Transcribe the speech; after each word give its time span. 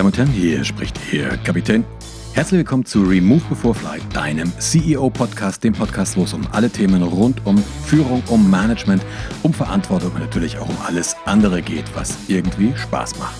Damen 0.00 0.12
und 0.12 0.16
Herren, 0.16 0.30
hier 0.30 0.64
spricht 0.64 0.98
Ihr 1.12 1.28
Kapitän. 1.44 1.84
Herzlich 2.32 2.60
willkommen 2.60 2.86
zu 2.86 3.02
Remove 3.02 3.42
Before 3.50 3.74
Flight, 3.74 4.00
deinem 4.14 4.50
CEO-Podcast, 4.58 5.62
dem 5.62 5.74
Podcast, 5.74 6.16
wo 6.16 6.24
es 6.24 6.32
um 6.32 6.40
alle 6.52 6.70
Themen 6.70 7.02
rund 7.02 7.44
um 7.44 7.62
Führung, 7.84 8.22
um 8.28 8.50
Management, 8.50 9.04
um 9.42 9.52
Verantwortung 9.52 10.12
und 10.12 10.20
natürlich 10.20 10.56
auch 10.56 10.70
um 10.70 10.78
alles 10.86 11.16
andere 11.26 11.60
geht, 11.60 11.84
was 11.94 12.16
irgendwie 12.28 12.74
Spaß 12.78 13.18
macht. 13.18 13.36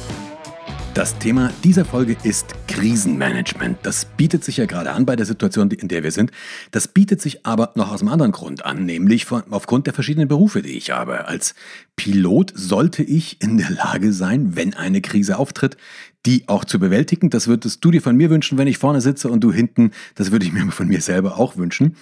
Das 0.93 1.17
Thema 1.19 1.53
dieser 1.63 1.85
Folge 1.85 2.17
ist 2.25 2.55
Krisenmanagement. 2.67 3.79
Das 3.85 4.05
bietet 4.05 4.43
sich 4.43 4.57
ja 4.57 4.67
gerade 4.67 4.91
an 4.91 5.07
bei 5.07 5.15
der 5.15 5.25
Situation, 5.25 5.71
in 5.71 5.87
der 5.87 6.03
wir 6.03 6.11
sind. 6.11 6.33
Das 6.73 6.89
bietet 6.89 7.23
sich 7.23 7.47
aber 7.47 7.73
noch 7.77 7.93
aus 7.93 8.01
einem 8.01 8.11
anderen 8.11 8.33
Grund 8.33 8.65
an, 8.65 8.87
nämlich 8.87 9.25
von, 9.25 9.45
aufgrund 9.51 9.87
der 9.87 9.95
verschiedenen 9.95 10.27
Berufe, 10.27 10.63
die 10.63 10.77
ich 10.77 10.91
habe. 10.91 11.27
Als 11.29 11.55
Pilot 11.95 12.53
sollte 12.57 13.05
ich 13.05 13.41
in 13.41 13.57
der 13.57 13.71
Lage 13.71 14.13
sein, 14.13 14.57
wenn 14.57 14.75
eine 14.75 15.01
Krise 15.01 15.39
auftritt, 15.39 15.77
die 16.27 16.49
auch 16.49 16.65
zu 16.65 16.79
bewältigen. 16.79 17.31
Das 17.31 17.47
würdest 17.47 17.85
du 17.85 17.91
dir 17.91 18.03
von 18.03 18.17
mir 18.17 18.31
wünschen, 18.31 18.59
wenn 18.59 18.69
ich 18.69 18.79
vorne 18.79 19.01
sitze 19.01 19.29
und 19.29 19.43
du 19.43 19.53
hinten. 19.53 19.93
Das 20.15 20.31
würde 20.31 20.45
ich 20.45 20.53
mir 20.53 20.71
von 20.71 20.89
mir 20.89 21.01
selber 21.01 21.39
auch 21.39 21.57
wünschen. 21.57 21.97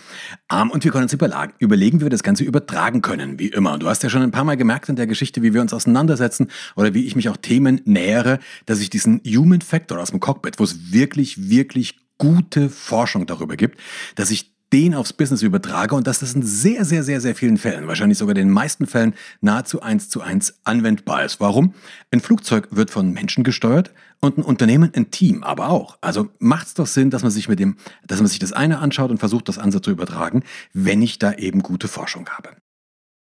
Ähm, 0.53 0.71
und 0.71 0.85
wir 0.85 0.91
können 0.91 1.05
uns 1.05 1.13
überlegen, 1.13 2.01
wie 2.01 2.05
wir 2.05 2.11
das 2.11 2.23
Ganze 2.23 2.45
übertragen 2.45 3.03
können, 3.03 3.39
wie 3.39 3.49
immer. 3.49 3.79
Du 3.79 3.89
hast 3.89 4.03
ja 4.03 4.11
schon 4.11 4.23
ein 4.23 4.31
paar 4.31 4.45
Mal 4.45 4.57
gemerkt 4.57 4.89
in 4.89 4.97
der 4.97 5.07
Geschichte, 5.07 5.43
wie 5.43 5.55
wir 5.55 5.61
uns 5.61 5.73
auseinandersetzen 5.73 6.49
oder 6.77 6.95
wie 6.95 7.07
ich 7.07 7.17
mich 7.17 7.29
auch 7.29 7.37
Themen 7.37 7.81
nähere, 7.85 8.39
dass 8.67 8.81
ich 8.81 8.91
diesen 8.91 9.21
Human 9.27 9.61
Factor 9.61 9.99
aus 9.99 10.11
dem 10.11 10.21
Cockpit, 10.21 10.59
wo 10.59 10.65
es 10.65 10.93
wirklich, 10.93 11.49
wirklich 11.49 11.97
gute 12.19 12.69
Forschung 12.69 13.27
darüber 13.27 13.57
gibt, 13.57 13.81
dass 14.17 14.31
ich 14.31 14.58
den 14.73 14.95
aufs 14.95 15.13
Business 15.13 15.43
übertrage 15.43 15.95
und 15.95 16.07
dass 16.07 16.21
das 16.21 16.35
in 16.35 16.43
sehr, 16.43 16.85
sehr, 16.85 17.03
sehr, 17.03 17.21
sehr 17.21 17.35
vielen 17.35 17.57
Fällen, 17.57 17.87
wahrscheinlich 17.87 18.19
sogar 18.19 18.35
den 18.35 18.51
meisten 18.51 18.87
Fällen, 18.87 19.15
nahezu 19.41 19.81
eins 19.81 20.09
zu 20.09 20.21
eins 20.21 20.59
anwendbar 20.65 21.25
ist. 21.25 21.41
Warum? 21.41 21.75
Ein 22.11 22.21
Flugzeug 22.21 22.69
wird 22.71 22.91
von 22.91 23.13
Menschen 23.13 23.45
gesteuert 23.45 23.93
und 24.21 24.39
ein 24.39 24.43
Unternehmen 24.43 24.93
ein 24.95 25.11
Team 25.11 25.43
aber 25.43 25.71
auch. 25.71 25.99
Also 26.01 26.29
macht 26.39 26.67
es 26.67 26.75
doch 26.75 26.87
Sinn, 26.87 27.11
dass 27.11 27.23
man 27.23 27.31
sich 27.31 27.49
mit 27.49 27.59
dem, 27.59 27.77
dass 28.07 28.21
man 28.21 28.29
sich 28.29 28.39
das 28.39 28.53
eine 28.53 28.79
anschaut 28.79 29.11
und 29.11 29.19
versucht, 29.19 29.49
das 29.49 29.59
andere 29.59 29.81
zu 29.81 29.91
übertragen, 29.91 30.43
wenn 30.73 31.03
ich 31.03 31.19
da 31.19 31.33
eben 31.33 31.63
gute 31.63 31.89
Forschung 31.89 32.29
habe. 32.29 32.51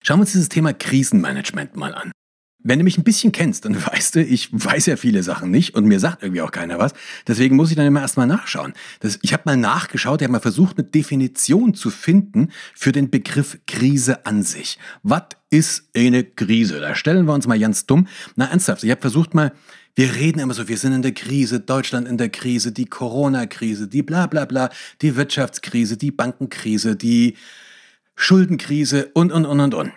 Schauen 0.02 0.18
wir 0.18 0.22
uns 0.22 0.32
dieses 0.32 0.48
Thema 0.48 0.72
Krisenmanagement 0.72 1.76
mal 1.76 1.94
an. 1.94 2.12
Wenn 2.62 2.78
du 2.78 2.84
mich 2.84 2.98
ein 2.98 3.04
bisschen 3.04 3.32
kennst, 3.32 3.64
dann 3.64 3.74
weißt 3.86 4.16
du, 4.16 4.22
ich 4.22 4.48
weiß 4.52 4.86
ja 4.86 4.96
viele 4.96 5.22
Sachen 5.22 5.50
nicht 5.50 5.74
und 5.74 5.84
mir 5.86 6.00
sagt 6.00 6.22
irgendwie 6.22 6.42
auch 6.42 6.50
keiner 6.50 6.78
was. 6.78 6.92
Deswegen 7.26 7.56
muss 7.56 7.70
ich 7.70 7.76
dann 7.76 7.86
immer 7.86 8.00
erstmal 8.00 8.26
nachschauen. 8.26 8.72
Das, 9.00 9.18
ich 9.22 9.32
habe 9.32 9.42
mal 9.46 9.56
nachgeschaut, 9.56 10.20
ich 10.20 10.24
habe 10.24 10.32
mal 10.32 10.40
versucht, 10.40 10.78
eine 10.78 10.86
Definition 10.86 11.74
zu 11.74 11.90
finden 11.90 12.50
für 12.74 12.92
den 12.92 13.10
Begriff 13.10 13.58
Krise 13.66 14.26
an 14.26 14.42
sich. 14.42 14.78
Was 15.02 15.22
ist 15.50 15.88
eine 15.96 16.24
Krise? 16.24 16.80
Da 16.80 16.94
stellen 16.94 17.26
wir 17.26 17.34
uns 17.34 17.46
mal 17.46 17.58
ganz 17.58 17.86
dumm. 17.86 18.06
Na 18.36 18.46
ernsthaft, 18.46 18.84
ich 18.84 18.90
habe 18.90 19.00
versucht 19.00 19.34
mal, 19.34 19.52
wir 19.96 20.14
reden 20.14 20.38
immer 20.38 20.54
so, 20.54 20.68
wir 20.68 20.78
sind 20.78 20.92
in 20.92 21.02
der 21.02 21.12
Krise, 21.12 21.60
Deutschland 21.60 22.06
in 22.06 22.16
der 22.16 22.28
Krise, 22.28 22.72
die 22.72 22.86
Corona-Krise, 22.86 23.88
die 23.88 24.02
bla 24.02 24.26
bla 24.26 24.44
bla, 24.44 24.70
die 25.02 25.16
Wirtschaftskrise, 25.16 25.96
die 25.96 26.10
Bankenkrise, 26.10 26.96
die 26.96 27.36
Schuldenkrise 28.14 29.10
und 29.14 29.32
und 29.32 29.46
und 29.46 29.60
und 29.60 29.74
und. 29.74 29.92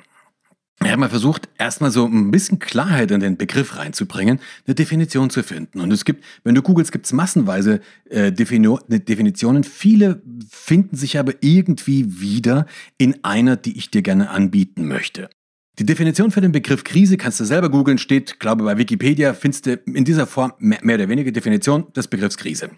Ich 0.85 0.91
habe 0.91 0.99
mal 0.99 1.09
versucht, 1.09 1.47
erstmal 1.57 1.91
so 1.91 2.05
ein 2.05 2.31
bisschen 2.31 2.59
Klarheit 2.59 3.11
in 3.11 3.19
den 3.19 3.37
Begriff 3.37 3.77
reinzubringen, 3.77 4.39
eine 4.67 4.75
Definition 4.75 5.29
zu 5.29 5.43
finden. 5.43 5.79
Und 5.79 5.91
es 5.91 6.03
gibt, 6.05 6.23
wenn 6.43 6.55
du 6.55 6.61
googelst, 6.61 6.91
gibt 6.91 7.05
es 7.05 7.13
massenweise 7.13 7.79
äh, 8.09 8.31
Definitionen. 8.31 9.63
Viele 9.63 10.21
finden 10.49 10.97
sich 10.97 11.17
aber 11.17 11.33
irgendwie 11.41 12.19
wieder 12.19 12.65
in 12.97 13.23
einer, 13.23 13.55
die 13.55 13.77
ich 13.77 13.91
dir 13.91 14.01
gerne 14.01 14.29
anbieten 14.29 14.87
möchte. 14.87 15.29
Die 15.79 15.85
Definition 15.85 16.29
für 16.29 16.41
den 16.41 16.51
Begriff 16.51 16.83
Krise 16.83 17.17
kannst 17.17 17.39
du 17.39 17.45
selber 17.45 17.69
googeln, 17.69 17.97
steht, 17.97 18.39
glaube 18.39 18.63
bei 18.63 18.77
Wikipedia, 18.77 19.33
findest 19.33 19.65
du 19.65 19.73
in 19.85 20.05
dieser 20.05 20.27
Form 20.27 20.53
mehr, 20.59 20.79
mehr 20.83 20.95
oder 20.95 21.09
weniger 21.09 21.31
Definition 21.31 21.91
des 21.93 22.07
Begriffs 22.07 22.37
Krise. 22.37 22.69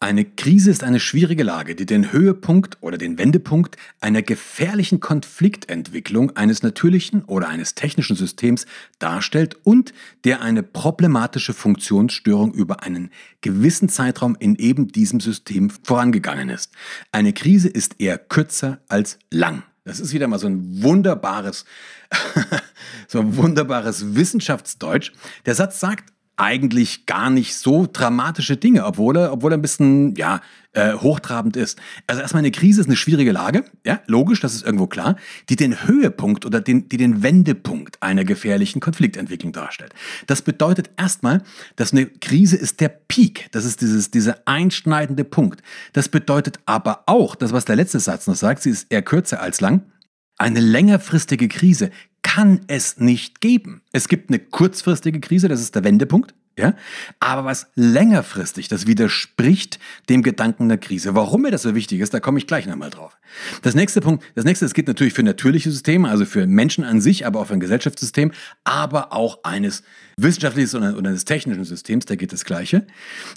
Eine 0.00 0.24
Krise 0.24 0.70
ist 0.70 0.84
eine 0.84 1.00
schwierige 1.00 1.44
Lage, 1.44 1.74
die 1.74 1.86
den 1.86 2.12
Höhepunkt 2.12 2.76
oder 2.82 2.98
den 2.98 3.16
Wendepunkt 3.16 3.76
einer 4.00 4.20
gefährlichen 4.20 5.00
Konfliktentwicklung 5.00 6.36
eines 6.36 6.62
natürlichen 6.62 7.24
oder 7.24 7.48
eines 7.48 7.74
technischen 7.74 8.16
Systems 8.16 8.66
darstellt 8.98 9.56
und 9.64 9.94
der 10.24 10.42
eine 10.42 10.62
problematische 10.62 11.54
Funktionsstörung 11.54 12.52
über 12.52 12.82
einen 12.82 13.10
gewissen 13.40 13.88
Zeitraum 13.88 14.36
in 14.38 14.56
eben 14.56 14.88
diesem 14.88 15.20
System 15.20 15.70
vorangegangen 15.70 16.50
ist. 16.50 16.72
Eine 17.10 17.32
Krise 17.32 17.68
ist 17.68 18.00
eher 18.00 18.18
kürzer 18.18 18.80
als 18.88 19.18
lang. 19.30 19.62
Das 19.84 20.00
ist 20.00 20.12
wieder 20.14 20.28
mal 20.28 20.38
so 20.38 20.46
ein 20.46 20.82
wunderbares, 20.82 21.66
so 23.06 23.20
ein 23.20 23.36
wunderbares 23.36 24.14
Wissenschaftsdeutsch. 24.16 25.12
Der 25.44 25.54
Satz 25.54 25.78
sagt, 25.78 26.13
eigentlich 26.36 27.06
gar 27.06 27.30
nicht 27.30 27.56
so 27.56 27.86
dramatische 27.90 28.56
Dinge, 28.56 28.84
obwohl 28.84 29.16
er, 29.16 29.32
obwohl 29.32 29.52
er 29.52 29.58
ein 29.58 29.62
bisschen, 29.62 30.14
ja, 30.16 30.40
äh, 30.74 30.94
hochtrabend 30.94 31.56
ist. 31.56 31.78
Also 32.06 32.20
erstmal 32.20 32.40
eine 32.40 32.50
Krise 32.50 32.80
ist 32.80 32.88
eine 32.88 32.96
schwierige 32.96 33.30
Lage, 33.32 33.64
ja, 33.86 34.00
logisch, 34.06 34.40
das 34.40 34.54
ist 34.54 34.64
irgendwo 34.66 34.88
klar, 34.88 35.16
die 35.48 35.56
den 35.56 35.86
Höhepunkt 35.86 36.44
oder 36.44 36.60
den, 36.60 36.88
die 36.88 36.96
den 36.96 37.22
Wendepunkt 37.22 38.02
einer 38.02 38.24
gefährlichen 38.24 38.80
Konfliktentwicklung 38.80 39.52
darstellt. 39.52 39.94
Das 40.26 40.42
bedeutet 40.42 40.90
erstmal, 40.96 41.42
dass 41.76 41.92
eine 41.92 42.06
Krise 42.06 42.56
ist 42.56 42.80
der 42.80 42.88
Peak, 42.88 43.48
das 43.52 43.64
ist 43.64 43.80
dieses, 43.80 44.10
dieser 44.10 44.38
einschneidende 44.46 45.24
Punkt. 45.24 45.62
Das 45.92 46.08
bedeutet 46.08 46.58
aber 46.66 47.04
auch, 47.06 47.36
das 47.36 47.52
was 47.52 47.64
der 47.64 47.76
letzte 47.76 48.00
Satz 48.00 48.26
noch 48.26 48.34
sagt, 48.34 48.62
sie 48.62 48.70
ist 48.70 48.90
eher 48.90 49.02
kürzer 49.02 49.40
als 49.40 49.60
lang, 49.60 49.82
eine 50.36 50.60
längerfristige 50.60 51.46
Krise 51.46 51.90
kann 52.34 52.62
es 52.66 52.98
nicht 52.98 53.40
geben. 53.40 53.80
Es 53.92 54.08
gibt 54.08 54.28
eine 54.28 54.40
kurzfristige 54.40 55.20
Krise, 55.20 55.46
das 55.46 55.60
ist 55.60 55.76
der 55.76 55.84
Wendepunkt. 55.84 56.34
Ja? 56.58 56.74
Aber 57.20 57.44
was 57.44 57.66
längerfristig, 57.74 58.68
das 58.68 58.86
widerspricht 58.86 59.78
dem 60.08 60.22
Gedanken 60.22 60.68
der 60.68 60.78
Krise. 60.78 61.14
Warum 61.14 61.42
mir 61.42 61.50
das 61.50 61.62
so 61.62 61.74
wichtig 61.74 62.00
ist, 62.00 62.14
da 62.14 62.20
komme 62.20 62.38
ich 62.38 62.46
gleich 62.46 62.66
nochmal 62.66 62.90
drauf. 62.90 63.18
Das 63.62 63.74
nächste 63.74 64.00
Punkt, 64.00 64.24
das 64.34 64.44
nächste, 64.44 64.64
das 64.64 64.74
geht 64.74 64.86
natürlich 64.86 65.14
für 65.14 65.22
natürliche 65.22 65.70
Systeme, 65.70 66.08
also 66.08 66.24
für 66.24 66.46
Menschen 66.46 66.84
an 66.84 67.00
sich, 67.00 67.26
aber 67.26 67.40
auch 67.40 67.46
für 67.46 67.54
ein 67.54 67.60
Gesellschaftssystem, 67.60 68.32
aber 68.62 69.12
auch 69.12 69.38
eines 69.42 69.82
wissenschaftlichen 70.16 70.94
oder 70.94 71.08
eines 71.08 71.24
technischen 71.24 71.64
Systems, 71.64 72.06
da 72.06 72.14
geht 72.14 72.32
das 72.32 72.44
Gleiche. 72.44 72.86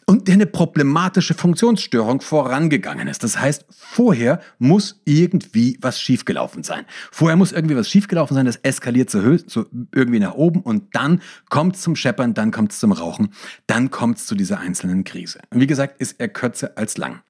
Und 0.06 0.28
der 0.28 0.36
eine 0.36 0.46
problematische 0.46 1.34
Funktionsstörung 1.34 2.22
vorangegangen 2.22 3.08
ist. 3.08 3.24
Das 3.24 3.40
heißt, 3.40 3.66
vorher 3.70 4.42
muss 4.60 5.02
irgendwie 5.06 5.78
was 5.82 6.00
schiefgelaufen 6.00 6.64
sein. 6.64 6.86
Vorher 7.12 7.36
muss 7.36 7.52
irgendwie 7.52 7.76
was 7.76 7.90
schiefgelaufen 7.90 8.36
sein, 8.36 8.46
das 8.46 8.58
eskaliert 8.58 9.10
so, 9.10 9.38
so 9.48 9.66
irgendwie 9.94 10.20
nach 10.20 10.36
oben 10.36 10.62
und 10.62 10.96
dann 10.96 11.22
kommt 11.50 11.76
es 11.76 11.82
zum 11.82 11.96
Scheppern, 11.96 12.34
dann 12.34 12.52
kommt 12.52 12.72
es 12.72 12.80
zum 12.80 12.92
Rauch 12.92 13.07
brauchen, 13.08 13.30
dann 13.68 13.90
kommt 13.90 14.18
es 14.18 14.26
zu 14.26 14.36
dieser 14.36 14.60
einzelnen 14.60 15.04
Krise. 15.04 15.40
Und 15.50 15.62
wie 15.62 15.68
gesagt, 15.68 16.02
ist 16.02 16.20
er 16.20 16.28
kürzer 16.28 16.72
als 16.76 16.98
lang. 16.98 17.22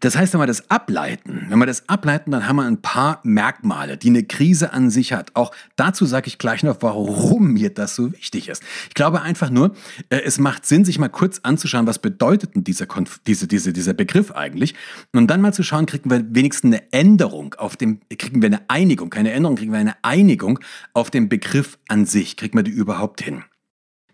Das 0.00 0.16
heißt, 0.16 0.34
wenn 0.34 0.40
wir 0.40 0.46
das 0.46 0.70
ableiten, 0.70 1.46
wenn 1.48 1.58
wir 1.58 1.64
das 1.64 1.88
ableiten, 1.88 2.30
dann 2.30 2.46
haben 2.46 2.56
wir 2.56 2.64
ein 2.64 2.82
paar 2.82 3.20
Merkmale, 3.22 3.96
die 3.96 4.10
eine 4.10 4.22
Krise 4.22 4.72
an 4.72 4.90
sich 4.90 5.14
hat. 5.14 5.30
Auch 5.34 5.50
dazu 5.76 6.04
sage 6.04 6.26
ich 6.26 6.36
gleich 6.36 6.62
noch, 6.62 6.76
warum 6.80 7.52
mir 7.52 7.70
das 7.70 7.94
so 7.94 8.12
wichtig 8.12 8.48
ist. 8.48 8.62
Ich 8.88 8.94
glaube 8.94 9.22
einfach 9.22 9.48
nur, 9.48 9.74
äh, 10.10 10.20
es 10.22 10.38
macht 10.38 10.66
Sinn, 10.66 10.84
sich 10.84 10.98
mal 10.98 11.08
kurz 11.08 11.40
anzuschauen, 11.42 11.86
was 11.86 12.00
bedeutet 12.00 12.54
denn 12.54 12.64
dieser, 12.64 12.84
Konf 12.84 13.20
diese, 13.26 13.46
diese, 13.46 13.72
dieser 13.72 13.94
Begriff 13.94 14.30
eigentlich? 14.32 14.74
Und 15.14 15.28
dann 15.28 15.40
mal 15.40 15.54
zu 15.54 15.62
schauen, 15.62 15.86
kriegen 15.86 16.10
wir 16.10 16.22
wenigstens 16.34 16.74
eine 16.74 16.92
Änderung 16.92 17.54
auf 17.54 17.76
dem, 17.76 18.00
kriegen 18.18 18.42
wir 18.42 18.48
eine 18.48 18.68
Einigung, 18.68 19.08
keine 19.08 19.32
Änderung, 19.32 19.56
kriegen 19.56 19.72
wir 19.72 19.78
eine 19.78 19.96
Einigung 20.02 20.58
auf 20.92 21.10
dem 21.10 21.30
Begriff 21.30 21.78
an 21.88 22.04
sich. 22.04 22.36
Kriegen 22.36 22.58
wir 22.58 22.62
die 22.62 22.72
überhaupt 22.72 23.22
hin? 23.22 23.44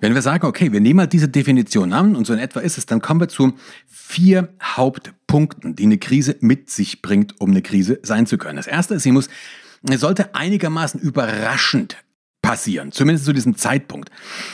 Wenn 0.00 0.14
wir 0.14 0.22
sagen, 0.22 0.46
okay, 0.46 0.72
wir 0.72 0.80
nehmen 0.80 0.96
mal 0.96 1.06
diese 1.06 1.28
Definition 1.28 1.92
an 1.92 2.16
und 2.16 2.26
so 2.26 2.32
in 2.32 2.38
etwa 2.38 2.60
ist 2.60 2.78
es, 2.78 2.86
dann 2.86 3.02
kommen 3.02 3.20
wir 3.20 3.28
zu 3.28 3.52
vier 3.86 4.48
Hauptpunkten, 4.62 5.76
die 5.76 5.84
eine 5.84 5.98
Krise 5.98 6.36
mit 6.40 6.70
sich 6.70 7.02
bringt, 7.02 7.40
um 7.40 7.50
eine 7.50 7.62
Krise 7.62 8.00
sein 8.02 8.26
zu 8.26 8.38
können. 8.38 8.56
Das 8.56 8.66
erste 8.66 8.94
ist, 8.94 9.02
sie 9.02 9.12
muss, 9.12 9.28
sollte 9.82 10.34
einigermaßen 10.34 11.00
überraschend 11.00 11.96
passieren, 12.42 12.90
zumindest 12.90 13.26
zu 13.26 13.32
diesem 13.32 13.56
Zeitpunkt. 13.56 14.10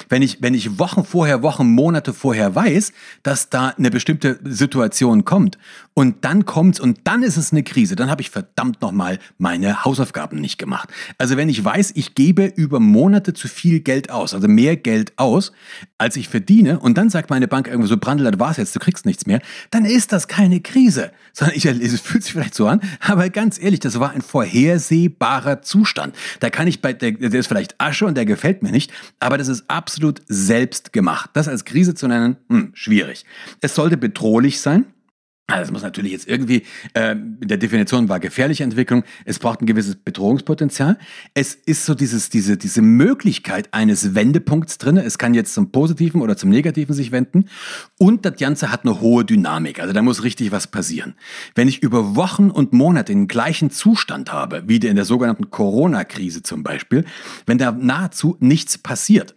Wenn 0.09 0.21
ich, 0.21 0.43
wenn 0.43 0.55
ich 0.55 0.79
Wochen 0.79 1.05
vorher, 1.05 1.43
Wochen, 1.43 1.69
Monate 1.69 2.13
vorher 2.13 2.55
weiß, 2.55 2.93
dass 3.23 3.49
da 3.49 3.69
eine 3.69 3.91
bestimmte 3.91 4.41
Situation 4.45 5.25
kommt 5.25 5.57
und 5.95 6.25
dann 6.25 6.45
kommt's 6.45 6.81
und 6.81 7.01
dann 7.05 7.23
ist 7.23 7.37
es 7.37 7.53
eine 7.53 7.63
Krise, 7.63 7.95
dann 7.95 8.11
habe 8.11 8.23
ich 8.23 8.31
verdammt 8.31 8.83
nochmal 8.83 9.19
meine 9.39 9.85
Hausaufgaben 9.85 10.41
nicht 10.41 10.59
gemacht. 10.59 10.91
Also 11.19 11.37
wenn 11.37 11.49
ich 11.49 11.65
weiß, 11.65 11.93
ich 11.95 12.15
gebe 12.15 12.45
über 12.45 12.81
Monate 12.81 13.35
zu 13.35 13.47
viel 13.47 13.81
Geld 13.81 14.11
aus, 14.11 14.35
also 14.35 14.49
mehr 14.49 14.77
Geld 14.77 15.13
aus, 15.17 15.53
als 15.97 16.17
ich 16.17 16.29
verdiene 16.29 16.81
und 16.81 16.99
dann 16.99 17.09
sagt 17.09 17.31
meine 17.31 17.47
Bank 17.47 17.69
irgendwo 17.69 17.87
so, 17.87 17.97
Brandel, 17.97 18.31
das 18.31 18.41
war's 18.41 18.57
jetzt, 18.57 18.75
du 18.75 18.81
kriegst 18.81 19.07
nichts 19.07 19.27
mehr, 19.27 19.41
dann 19.71 19.85
ist 19.85 20.13
das 20.13 20.27
keine 20.27 20.61
Krise, 20.61 21.13
sondern 21.33 21.57
ich, 21.57 21.65
es 21.65 22.01
fühlt 22.01 22.25
sich 22.25 22.33
vielleicht 22.33 22.55
so 22.55 22.67
an, 22.67 22.81
aber 23.01 23.31
ganz 23.31 23.61
ehrlich, 23.63 23.81
das 23.81 24.01
war 24.01 24.11
ein 24.11 24.23
vorhersehbarer 24.23 25.63
Zustand. 25.63 26.17
Da 26.41 26.51
kann 26.51 26.67
ich 26.67 26.83
bei, 26.83 26.93
der, 26.93 27.13
der 27.13 27.33
ist 27.33 27.47
vielleicht 27.47 27.76
Asche 27.79 28.07
und 28.07 28.17
der 28.17 28.27
gefällt 28.27 28.63
mir 28.63 28.71
nicht, 28.71 28.93
aber 29.21 29.39
das 29.39 29.49
ist 29.49 29.65
absolut 29.69 30.23
selbst 30.27 30.93
gemacht. 30.93 31.31
Das 31.35 31.49
als 31.49 31.65
Krise 31.65 31.95
zu 31.95 32.09
nennen, 32.09 32.37
hm, 32.49 32.71
schwierig. 32.75 33.25
Es 33.61 33.75
sollte 33.75 33.97
bedrohlich 33.97 34.61
sein, 34.61 34.87
also 35.49 35.63
es 35.63 35.71
muss 35.71 35.83
natürlich 35.83 36.11
jetzt 36.11 36.27
irgendwie, 36.27 36.65
äh, 36.95 37.13
in 37.13 37.39
der 37.41 37.57
Definition 37.57 38.09
war 38.09 38.19
gefährliche 38.19 38.65
Entwicklung, 38.65 39.05
es 39.25 39.39
braucht 39.39 39.61
ein 39.61 39.67
gewisses 39.67 39.95
Bedrohungspotenzial. 39.95 40.99
Es 41.35 41.55
ist 41.55 41.87
so 41.87 41.95
dieses, 41.95 42.31
diese, 42.31 42.57
diese 42.57 42.83
Möglichkeit 42.83 43.73
eines 43.73 44.17
Wendepunkts 44.17 44.79
drin. 44.79 44.97
Es 44.97 45.19
kann 45.19 45.35
jetzt 45.35 45.55
zum 45.55 45.71
Positiven 45.71 46.21
oder 46.21 46.37
zum 46.37 46.51
Negativen 46.51 46.95
sich 46.95 47.13
wenden. 47.13 47.49
Und 47.97 48.25
das 48.25 48.37
Ganze 48.39 48.73
hat 48.73 48.85
eine 48.85 49.01
hohe 49.01 49.25
Dynamik. 49.25 49.79
Also 49.79 49.93
da 49.93 50.03
muss 50.03 50.25
richtig 50.25 50.51
was 50.51 50.67
passieren. 50.67 51.15
Wenn 51.55 51.69
ich 51.69 51.81
über 51.81 52.17
Wochen 52.17 52.51
und 52.51 52.73
Monate 52.73 53.13
den 53.13 53.29
gleichen 53.29 53.71
Zustand 53.71 54.33
habe, 54.33 54.65
wie 54.67 54.77
in 54.79 54.97
der 54.97 55.05
sogenannten 55.05 55.51
Corona-Krise 55.51 56.43
zum 56.43 56.65
Beispiel, 56.65 57.05
wenn 57.47 57.59
da 57.59 57.71
nahezu 57.71 58.37
nichts 58.41 58.79
passiert, 58.79 59.37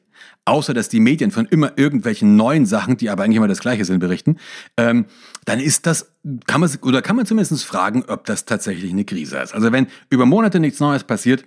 außer 0.50 0.74
dass 0.74 0.90
die 0.90 1.00
Medien 1.00 1.32
von 1.32 1.46
immer 1.46 1.78
irgendwelchen 1.78 2.36
neuen 2.36 2.66
Sachen, 2.66 2.98
die 2.98 3.10
aber 3.10 3.24
eigentlich 3.24 3.38
immer 3.38 3.48
das 3.48 3.60
Gleiche 3.60 3.86
sind, 3.86 4.00
berichten, 4.00 4.38
ähm, 4.78 5.06
dann 5.46 5.60
ist 5.60 5.86
das, 5.86 6.12
kann 6.48 6.62
man, 6.62 6.70
oder 6.82 7.02
kann 7.02 7.16
man 7.16 7.26
zumindest 7.26 7.64
fragen, 7.64 8.04
ob 8.08 8.26
das 8.26 8.46
tatsächlich 8.46 8.92
eine 8.92 9.06
Krise 9.06 9.38
ist. 9.38 9.54
Also 9.54 9.72
wenn 9.72 9.88
über 10.10 10.26
Monate 10.26 10.60
nichts 10.60 10.80
Neues 10.80 11.04
passiert, 11.04 11.46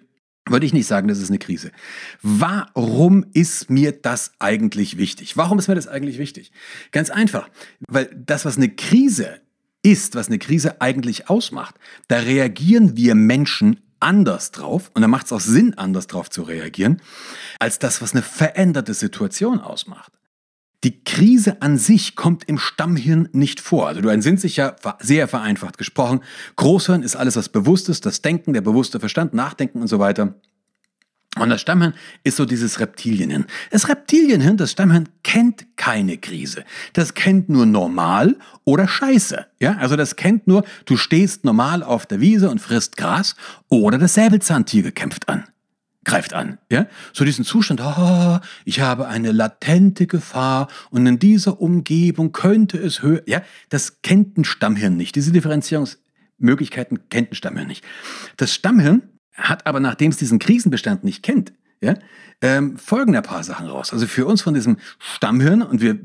würde 0.49 0.67
ich 0.67 0.73
nicht 0.73 0.87
sagen, 0.87 1.09
das 1.09 1.19
ist 1.19 1.29
eine 1.31 1.39
Krise. 1.39 1.71
Warum 2.23 3.25
ist 3.33 3.71
mir 3.71 3.93
das 3.93 4.33
eigentlich 4.39 4.99
wichtig? 4.99 5.37
Warum 5.37 5.59
ist 5.59 5.69
mir 5.69 5.77
das 5.77 5.87
eigentlich 5.87 6.19
wichtig? 6.19 6.51
Ganz 6.91 7.11
einfach, 7.11 7.49
weil 7.87 8.11
das, 8.15 8.45
was 8.45 8.57
eine 8.57 8.69
Krise 8.69 9.41
ist, 9.83 10.15
was 10.15 10.29
eine 10.29 10.39
Krise 10.39 10.81
eigentlich 10.81 11.29
ausmacht, 11.29 11.77
da 12.09 12.19
reagieren 12.19 12.97
wir 12.97 13.15
Menschen 13.15 13.81
anders 14.03 14.51
drauf, 14.51 14.91
und 14.95 15.03
da 15.03 15.09
macht 15.09 15.27
es 15.27 15.33
auch 15.33 15.41
Sinn, 15.41 15.75
anders 15.75 16.07
drauf 16.07 16.29
zu 16.31 16.43
reagieren, 16.43 17.01
als 17.59 17.79
das, 17.79 18.03
was 18.03 18.13
eine 18.13 18.23
veränderte 18.23 18.95
Situation 18.95 19.61
ausmacht. 19.61 20.13
Die 20.85 21.05
Krise 21.05 21.63
an 21.63 21.79
sich 21.79 22.17
kommt 22.17 22.49
im 22.49 22.59
Stammhirn 22.59 23.29
nicht 23.33 23.61
vor. 23.61 23.87
Also 23.87 24.01
du 24.01 24.09
entsinnst 24.09 24.43
dich 24.43 24.57
ja 24.57 24.75
sehr 24.99 25.29
vereinfacht 25.29 25.79
gesprochen. 25.79 26.23
Großhirn 26.57 27.05
ist 27.05 27.15
alles, 27.15 27.37
was 27.37 27.49
bewusst 27.49 27.89
ist, 27.89 28.05
das 28.05 28.21
Denken, 28.21 28.53
der 28.53 28.63
bewusste 28.63 28.99
Verstand, 28.99 29.33
Nachdenken 29.33 29.81
und 29.81 29.87
so 29.87 30.01
weiter. 30.01 30.35
Und 31.39 31.49
das 31.49 31.63
Stammhirn 31.63 31.95
ist 32.25 32.37
so 32.37 32.45
dieses 32.45 32.79
Reptilienhirn. 32.79 33.47
Das 33.71 33.89
Reptilienhirn, 33.89 34.59
das 34.59 34.73
Stammhirn 34.73 35.09
kennt 35.23 35.65
keine 35.77 36.19
Krise. 36.19 36.65
Das 36.93 37.15
kennt 37.15 37.49
nur 37.49 37.65
normal 37.65 38.37
oder 38.65 38.87
Scheiße. 38.87 39.47
Ja, 39.59 39.77
also 39.79 39.97
das 39.97 40.17
kennt 40.17 40.47
nur, 40.47 40.63
du 40.85 40.99
stehst 40.99 41.45
normal 41.45 41.83
auf 41.83 42.05
der 42.05 42.21
Wiese 42.21 42.51
und 42.51 42.61
frisst 42.61 42.99
Gras 42.99 43.35
oder 43.69 43.97
das 43.97 44.13
Säbelzahntiger 44.13 44.91
kämpft 44.91 45.31
an. 45.31 45.45
Greift 46.05 46.35
an, 46.35 46.59
ja? 46.71 46.87
So 47.13 47.25
diesen 47.25 47.45
Zustand, 47.45 47.81
oh, 47.81 48.39
ich 48.65 48.81
habe 48.81 49.07
eine 49.07 49.33
latente 49.33 50.07
Gefahr 50.07 50.69
und 50.91 51.07
in 51.07 51.19
dieser 51.19 51.61
Umgebung 51.61 52.33
könnte 52.33 52.77
es 52.77 53.03
höher, 53.03 53.23
ja? 53.25 53.41
Das 53.71 54.03
kennt 54.03 54.37
ein 54.37 54.45
Stammhirn 54.45 54.97
nicht. 54.97 55.15
Diese 55.15 55.33
Differenzierungsmöglichkeiten 55.33 57.09
kennt 57.09 57.31
ein 57.31 57.35
Stammhirn 57.37 57.69
nicht. 57.69 57.85
Das 58.37 58.53
Stammhirn 58.53 59.03
hat 59.35 59.67
aber, 59.67 59.81
nachdem 59.81 60.11
es 60.11 60.17
diesen 60.17 60.39
Krisenbestand 60.39 61.05
nicht 61.05 61.23
kennt, 61.23 61.53
ja, 61.81 61.95
ähm, 62.41 62.77
folgen 62.77 63.17
ein 63.17 63.23
paar 63.23 63.45
Sachen 63.45 63.67
raus. 63.67 63.93
Also 63.93 64.07
für 64.07 64.27
uns 64.27 64.43
von 64.43 64.55
diesem 64.55 64.77
Stammhirn 64.99 65.63
und 65.63 65.81
wir 65.81 65.99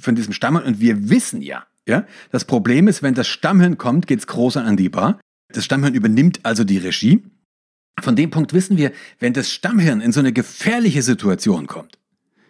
von 0.00 0.14
diesem 0.14 0.32
Stammhirn 0.32 0.64
und 0.64 0.80
wir 0.80 1.08
wissen 1.10 1.42
ja, 1.42 1.66
ja, 1.86 2.06
das 2.30 2.44
Problem 2.44 2.86
ist, 2.86 3.02
wenn 3.02 3.14
das 3.14 3.28
Stammhirn 3.28 3.78
kommt, 3.78 4.06
geht's 4.06 4.26
groß 4.26 4.56
an 4.58 4.76
die 4.76 4.88
Bar. 4.88 5.20
Das 5.48 5.64
Stammhirn 5.64 5.94
übernimmt 5.94 6.40
also 6.44 6.64
die 6.64 6.78
Regie. 6.78 7.24
Von 8.00 8.16
dem 8.16 8.30
Punkt 8.30 8.52
wissen 8.52 8.76
wir, 8.76 8.92
wenn 9.18 9.32
das 9.32 9.50
Stammhirn 9.50 10.00
in 10.00 10.12
so 10.12 10.20
eine 10.20 10.32
gefährliche 10.32 11.02
Situation 11.02 11.66
kommt, 11.66 11.98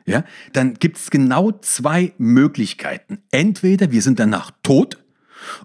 ja, 0.07 0.25
dann 0.53 0.75
gibt's 0.75 1.11
genau 1.11 1.53
zwei 1.53 2.13
Möglichkeiten. 2.19 3.23
Entweder 3.31 3.91
wir 3.91 4.03
sind 4.03 4.19
danach 4.19 4.51
tot 4.63 5.02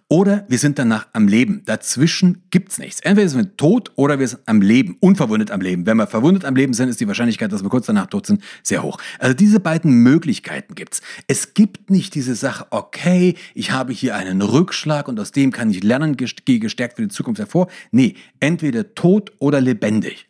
oder 0.07 0.45
wir 0.47 0.57
sind 0.57 0.79
danach 0.79 1.07
am 1.13 1.27
Leben. 1.27 1.63
Dazwischen 1.65 2.43
gibt's 2.49 2.77
nichts. 2.77 2.99
Entweder 3.01 3.29
sind 3.29 3.39
wir 3.39 3.57
tot 3.57 3.91
oder 3.95 4.19
wir 4.19 4.27
sind 4.27 4.41
am 4.45 4.61
Leben, 4.61 4.97
unverwundet 4.99 5.51
am 5.51 5.61
Leben. 5.61 5.85
Wenn 5.85 5.97
wir 5.97 6.07
verwundet 6.07 6.45
am 6.45 6.55
Leben 6.55 6.73
sind, 6.73 6.89
ist 6.89 6.99
die 6.99 7.07
Wahrscheinlichkeit, 7.07 7.51
dass 7.51 7.63
wir 7.63 7.69
kurz 7.69 7.87
danach 7.87 8.07
tot 8.07 8.25
sind, 8.25 8.43
sehr 8.63 8.83
hoch. 8.83 8.97
Also 9.19 9.33
diese 9.33 9.59
beiden 9.59 10.03
Möglichkeiten 10.03 10.75
gibt's. 10.75 11.01
Es 11.27 11.53
gibt 11.53 11.89
nicht 11.89 12.15
diese 12.15 12.35
Sache, 12.35 12.67
okay, 12.71 13.35
ich 13.53 13.71
habe 13.71 13.93
hier 13.93 14.15
einen 14.15 14.41
Rückschlag 14.41 15.07
und 15.07 15.19
aus 15.19 15.31
dem 15.31 15.51
kann 15.51 15.69
ich 15.69 15.83
lernen, 15.83 16.17
gehe 16.17 16.59
gestärkt 16.59 16.95
für 16.95 17.01
die 17.03 17.09
Zukunft 17.09 17.39
hervor. 17.39 17.67
Nee, 17.91 18.15
entweder 18.39 18.93
tot 18.95 19.31
oder 19.39 19.61
lebendig. 19.61 20.25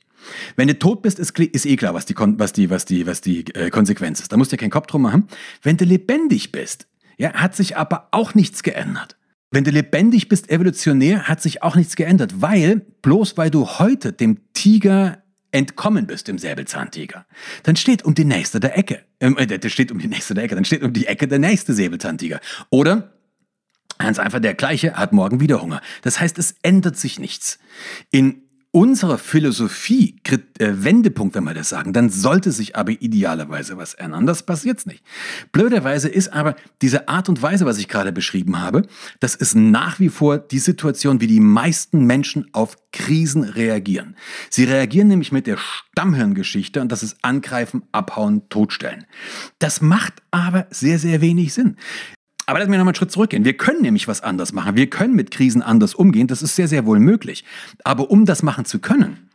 Wenn 0.55 0.67
du 0.67 0.77
tot 0.77 1.01
bist, 1.01 1.19
ist, 1.19 1.37
ist 1.39 1.65
eh 1.65 1.75
klar, 1.75 1.93
was 1.93 2.05
die, 2.05 2.15
was 2.17 2.53
die, 2.53 2.69
was 2.69 2.85
die, 2.85 3.07
was 3.07 3.21
die 3.21 3.45
äh, 3.55 3.69
Konsequenz 3.69 4.19
ist. 4.19 4.31
Da 4.31 4.37
musst 4.37 4.51
du 4.51 4.55
dir 4.55 4.61
keinen 4.61 4.71
Kopf 4.71 4.87
drum 4.87 5.03
machen. 5.03 5.27
Wenn 5.61 5.77
du 5.77 5.85
lebendig 5.85 6.51
bist, 6.51 6.87
ja, 7.17 7.33
hat 7.33 7.55
sich 7.55 7.77
aber 7.77 8.07
auch 8.11 8.35
nichts 8.35 8.63
geändert. 8.63 9.15
Wenn 9.51 9.63
du 9.63 9.71
lebendig 9.71 10.27
bist, 10.27 10.49
evolutionär, 10.49 11.27
hat 11.27 11.41
sich 11.41 11.63
auch 11.63 11.75
nichts 11.75 11.95
geändert, 11.95 12.41
weil 12.41 12.81
bloß 13.01 13.37
weil 13.37 13.49
du 13.49 13.65
heute 13.65 14.11
dem 14.11 14.39
Tiger 14.53 15.23
entkommen 15.51 16.05
bist, 16.05 16.27
dem 16.27 16.37
Säbelzahntiger, 16.37 17.25
dann 17.63 17.77
steht 17.77 18.03
um 18.03 18.13
die 18.13 18.25
nächste 18.25 18.59
der 18.59 18.77
Ecke, 18.77 19.03
ähm, 19.21 19.37
äh, 19.37 19.47
der 19.47 19.69
steht 19.69 19.91
um 19.91 19.99
die 19.99 20.07
nächste 20.07 20.33
der 20.33 20.43
Ecke, 20.43 20.55
dann 20.55 20.65
steht 20.65 20.83
um 20.83 20.91
die 20.91 21.07
Ecke 21.07 21.27
der 21.27 21.39
nächste 21.39 21.73
Säbelzahntiger. 21.73 22.41
Oder 22.69 23.13
ganz 23.97 24.19
einfach 24.19 24.39
der 24.39 24.53
gleiche 24.53 24.93
hat 24.93 25.13
morgen 25.13 25.39
wieder 25.39 25.61
Hunger. 25.61 25.81
Das 26.01 26.19
heißt, 26.19 26.37
es 26.37 26.55
ändert 26.61 26.97
sich 26.97 27.17
nichts. 27.17 27.59
In 28.11 28.46
unserer 28.71 29.17
Philosophie 29.17 30.15
äh, 30.27 30.37
Wendepunkt, 30.59 31.35
wenn 31.35 31.45
wir 31.45 31.53
das 31.53 31.69
sagen, 31.69 31.93
dann 31.93 32.09
sollte 32.09 32.51
sich 32.51 32.75
aber 32.75 32.91
idealerweise 32.91 33.77
was 33.77 33.93
ändern. 33.93 34.25
Das 34.25 34.43
passiert 34.43 34.85
nicht. 34.85 35.03
Blöderweise 35.51 36.09
ist 36.09 36.33
aber 36.33 36.55
diese 36.81 37.07
Art 37.07 37.29
und 37.29 37.41
Weise, 37.41 37.65
was 37.65 37.77
ich 37.77 37.87
gerade 37.87 38.11
beschrieben 38.11 38.59
habe, 38.59 38.83
das 39.19 39.35
ist 39.35 39.55
nach 39.55 39.99
wie 39.99 40.09
vor 40.09 40.37
die 40.37 40.59
Situation, 40.59 41.21
wie 41.21 41.27
die 41.27 41.39
meisten 41.39 42.05
Menschen 42.05 42.47
auf 42.51 42.77
Krisen 42.91 43.43
reagieren. 43.43 44.15
Sie 44.49 44.65
reagieren 44.65 45.07
nämlich 45.07 45.31
mit 45.31 45.47
der 45.47 45.57
Stammhirngeschichte 45.57 46.81
und 46.81 46.91
das 46.91 47.03
ist 47.03 47.17
Angreifen, 47.21 47.83
Abhauen, 47.91 48.49
Totstellen. 48.49 49.05
Das 49.59 49.81
macht 49.81 50.21
aber 50.31 50.67
sehr, 50.69 50.99
sehr 50.99 51.21
wenig 51.21 51.53
Sinn. 51.53 51.77
Aber 52.47 52.59
lass 52.59 52.69
mich 52.69 52.77
nochmal 52.77 52.93
einen 52.93 52.95
Schritt 52.95 53.11
zurückgehen. 53.11 53.43
Wir 53.43 53.57
können 53.57 53.81
nämlich 53.81 54.07
was 54.07 54.21
anders 54.21 54.53
machen. 54.53 54.77
Wir 54.77 54.89
können 54.89 55.13
mit 55.15 55.31
Krisen 55.31 55.61
anders 55.61 55.93
umgehen. 55.93 56.27
Das 56.27 56.41
ist 56.41 56.55
sehr, 56.55 56.69
sehr 56.69 56.85
wohl 56.85 56.99
möglich. 56.99 57.43
Aber 57.83 58.09
um 58.09 58.25
das 58.25 58.41
machen 58.41 58.63
zu 58.63 58.79
können, 58.79 59.26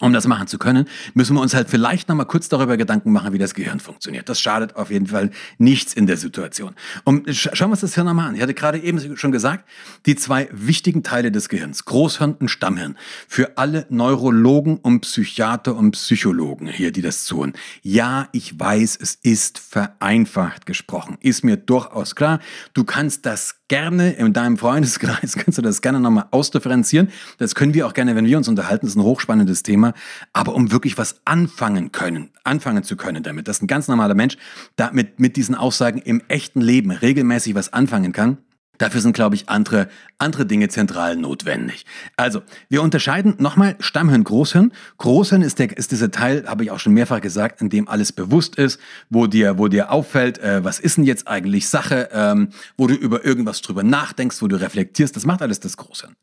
um 0.00 0.12
das 0.12 0.26
machen 0.26 0.46
zu 0.46 0.58
können, 0.58 0.86
müssen 1.14 1.34
wir 1.34 1.40
uns 1.40 1.54
halt 1.54 1.68
vielleicht 1.68 2.08
nochmal 2.08 2.26
kurz 2.26 2.48
darüber 2.48 2.76
Gedanken 2.76 3.12
machen, 3.12 3.32
wie 3.32 3.38
das 3.38 3.54
Gehirn 3.54 3.80
funktioniert. 3.80 4.28
Das 4.28 4.40
schadet 4.40 4.76
auf 4.76 4.90
jeden 4.90 5.06
Fall 5.06 5.30
nichts 5.58 5.94
in 5.94 6.06
der 6.06 6.16
Situation. 6.16 6.74
Und 7.04 7.34
schauen 7.34 7.68
wir 7.68 7.72
uns 7.72 7.80
das 7.80 7.94
Hirn 7.94 8.06
nochmal 8.06 8.28
an. 8.28 8.34
Ich 8.34 8.42
hatte 8.42 8.54
gerade 8.54 8.78
eben 8.78 9.16
schon 9.16 9.32
gesagt, 9.32 9.68
die 10.06 10.16
zwei 10.16 10.48
wichtigen 10.52 11.02
Teile 11.02 11.32
des 11.32 11.48
Gehirns, 11.48 11.84
Großhirn 11.84 12.34
und 12.34 12.48
Stammhirn, 12.48 12.96
für 13.26 13.58
alle 13.58 13.86
Neurologen 13.88 14.78
und 14.78 15.00
Psychiater 15.00 15.76
und 15.76 15.92
Psychologen 15.92 16.68
hier, 16.68 16.92
die 16.92 17.02
das 17.02 17.26
tun. 17.26 17.52
Ja, 17.82 18.28
ich 18.32 18.58
weiß, 18.58 18.98
es 19.00 19.14
ist 19.14 19.58
vereinfacht 19.58 20.66
gesprochen. 20.66 21.18
Ist 21.20 21.44
mir 21.44 21.56
durchaus 21.56 22.14
klar. 22.14 22.40
Du 22.74 22.84
kannst 22.84 23.26
das 23.26 23.57
gerne 23.68 24.12
in 24.12 24.32
deinem 24.32 24.56
Freundeskreis, 24.56 25.34
kannst 25.36 25.58
du 25.58 25.62
das 25.62 25.82
gerne 25.82 26.00
nochmal 26.00 26.26
ausdifferenzieren. 26.30 27.10
Das 27.38 27.54
können 27.54 27.74
wir 27.74 27.86
auch 27.86 27.94
gerne, 27.94 28.16
wenn 28.16 28.26
wir 28.26 28.36
uns 28.36 28.48
unterhalten. 28.48 28.86
Das 28.86 28.94
ist 28.94 28.96
ein 28.96 29.04
hochspannendes 29.04 29.62
Thema. 29.62 29.94
Aber 30.32 30.54
um 30.54 30.72
wirklich 30.72 30.98
was 30.98 31.20
anfangen 31.24 31.92
können, 31.92 32.30
anfangen 32.44 32.82
zu 32.82 32.96
können 32.96 33.22
damit, 33.22 33.46
dass 33.46 33.62
ein 33.62 33.66
ganz 33.66 33.88
normaler 33.88 34.14
Mensch 34.14 34.36
damit 34.76 35.20
mit 35.20 35.36
diesen 35.36 35.54
Aussagen 35.54 35.98
im 35.98 36.22
echten 36.28 36.60
Leben 36.60 36.90
regelmäßig 36.90 37.54
was 37.54 37.72
anfangen 37.72 38.12
kann, 38.12 38.38
Dafür 38.78 39.00
sind, 39.00 39.12
glaube 39.12 39.34
ich, 39.34 39.48
andere, 39.48 39.88
andere 40.18 40.46
Dinge 40.46 40.68
zentral 40.68 41.16
notwendig. 41.16 41.84
Also, 42.16 42.42
wir 42.68 42.82
unterscheiden 42.82 43.34
nochmal 43.38 43.76
Stammhirn, 43.80 44.24
Großhirn. 44.24 44.72
Großhirn 44.98 45.42
ist, 45.42 45.58
der, 45.58 45.76
ist 45.76 45.90
dieser 45.90 46.10
Teil, 46.10 46.44
habe 46.46 46.64
ich 46.64 46.70
auch 46.70 46.78
schon 46.78 46.94
mehrfach 46.94 47.20
gesagt, 47.20 47.60
in 47.60 47.70
dem 47.70 47.88
alles 47.88 48.12
bewusst 48.12 48.56
ist, 48.56 48.80
wo 49.10 49.26
dir, 49.26 49.58
wo 49.58 49.68
dir 49.68 49.90
auffällt, 49.90 50.38
äh, 50.38 50.64
was 50.64 50.78
ist 50.78 50.96
denn 50.96 51.04
jetzt 51.04 51.28
eigentlich 51.28 51.68
Sache, 51.68 52.08
ähm, 52.12 52.50
wo 52.76 52.86
du 52.86 52.94
über 52.94 53.24
irgendwas 53.24 53.60
drüber 53.60 53.82
nachdenkst, 53.82 54.40
wo 54.40 54.48
du 54.48 54.60
reflektierst. 54.60 55.14
Das 55.16 55.26
macht 55.26 55.42
alles 55.42 55.60
das 55.60 55.76
Großhirn. 55.76 56.14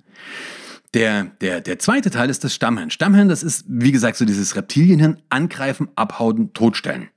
Der, 0.94 1.26
der, 1.42 1.60
der 1.60 1.78
zweite 1.78 2.10
Teil 2.10 2.30
ist 2.30 2.46
das 2.46 2.56
Stammhirn. 2.56 2.90
Stammhirn, 2.90 3.28
das 3.28 3.44
ist, 3.44 3.66
wie 3.68 3.92
gesagt, 3.92 4.16
so 4.16 4.24
dieses 4.24 4.56
Reptilienhirn, 4.56 5.22
angreifen, 5.30 5.90
abhauen, 5.96 6.54
totstellen. 6.54 7.10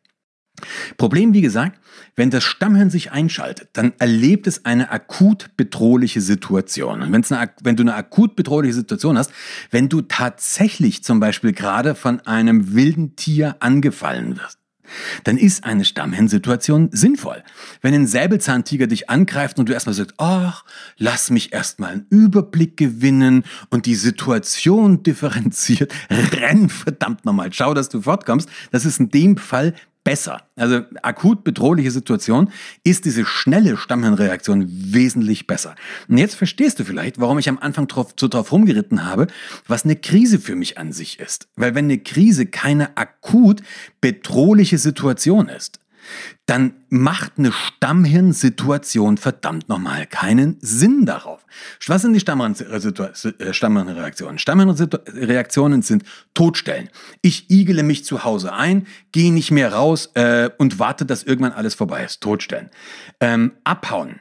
Problem, 0.97 1.33
wie 1.35 1.41
gesagt, 1.41 1.81
wenn 2.17 2.31
das 2.31 2.45
Stammhirn 2.45 2.91
sich 2.91 3.13
einschaltet, 3.13 3.71
dann 3.73 3.93
erlebt 3.99 4.47
es 4.47 4.65
eine 4.65 4.91
akut 4.91 5.57
bedrohliche 5.57 6.21
Situation. 6.21 7.03
Und 7.03 7.13
wenn's 7.13 7.31
eine, 7.33 7.51
wenn 7.63 7.77
du 7.77 7.83
eine 7.83 7.95
akut 7.95 8.37
bedrohliche 8.37 8.75
Situation 8.75 9.19
hast, 9.19 9.33
wenn 9.71 9.89
du 9.89 10.03
tatsächlich 10.03 11.05
zum 11.05 11.21
Beispiel 11.21 11.53
gerade 11.53 11.95
von 11.95 12.21
einem 12.21 12.75
wilden 12.75 13.17
Tier 13.17 13.57
angefallen 13.61 14.37
wirst, 14.37 14.59
dann 15.25 15.37
ist 15.37 15.65
eine 15.65 15.85
Stammhirnsituation 15.85 16.91
sinnvoll. 16.93 17.43
Wenn 17.81 17.95
ein 17.95 18.07
Säbelzahntiger 18.07 18.87
dich 18.87 19.11
angreift 19.11 19.59
und 19.59 19.69
du 19.69 19.73
erstmal 19.73 19.95
sagst, 19.95 20.15
ach, 20.19 20.65
lass 20.97 21.31
mich 21.31 21.53
erstmal 21.53 21.93
einen 21.93 22.07
Überblick 22.11 22.77
gewinnen 22.77 23.45
und 23.71 23.87
die 23.87 23.95
Situation 23.95 25.03
differenziert, 25.03 25.93
renn 26.11 26.69
verdammt 26.69 27.25
nochmal, 27.25 27.53
schau, 27.53 27.75
dass 27.75 27.89
du 27.89 28.03
fortkommst, 28.03 28.49
das 28.71 28.85
ist 28.85 29.01
in 29.01 29.11
dem 29.11 29.37
Fall 29.37 29.75
besser. 30.05 30.43
Also 30.57 30.83
akut 31.03 31.45
bedrohliche 31.45 31.91
Situation 31.91 32.51
ist 32.85 33.05
diese 33.05 33.25
schnelle 33.25 33.77
Stammhirnreaktion 33.77 34.67
wesentlich 34.69 35.47
besser. 35.47 35.75
Und 36.09 36.19
jetzt 36.19 36.35
verstehst 36.35 36.79
du 36.79 36.85
vielleicht, 36.85 37.21
warum 37.21 37.39
ich 37.39 37.49
am 37.49 37.59
Anfang 37.59 37.89
drauf, 37.89 38.15
so 38.19 38.29
drauf 38.29 38.53
rumgeritten 38.53 39.05
habe, 39.05 39.27
was 39.67 39.85
eine 39.85 39.97
Krise 39.97 40.39
für 40.39 40.57
mich 40.57 40.79
an 40.79 40.93
sich 40.93 41.19
ist. 41.19 41.49
Weil 41.57 41.75
wenn 41.75 41.87
eine 41.87 41.99
Krise 41.99 42.47
keine 42.47 42.97
akut 42.97 43.63
bedrohliche 44.01 44.79
Situation 44.79 45.49
ist, 45.49 45.81
dann 46.47 46.75
macht 46.89 47.33
eine 47.39 47.53
Stammhirnsituation 47.53 49.17
verdammt 49.19 49.69
nochmal 49.69 50.07
keinen 50.07 50.57
Sinn 50.61 51.07
darauf. 51.07 51.45
Was 51.87 52.03
sind 52.03 52.15
die 52.15 52.21
äh, 52.21 53.53
Stammhirnreaktionen? 53.53 54.39
Stammhirnreaktionen 54.39 55.83
sind 55.83 56.05
Todstellen. 56.35 56.89
Ich 57.23 57.51
igele 57.51 57.83
mich 57.83 58.05
zu 58.05 58.25
Hause 58.25 58.53
ein, 58.53 58.87
gehe 59.13 59.33
nicht 59.33 59.51
mehr 59.51 59.73
raus 59.73 60.11
äh, 60.15 60.51
und 60.59 60.79
warte, 60.79 61.05
dass 61.05 61.23
irgendwann 61.23 61.53
alles 61.53 61.75
vorbei 61.75 62.05
ist. 62.05 62.21
Todstellen. 62.21 62.71
Ähm, 63.21 63.53
abhauen. 63.65 64.21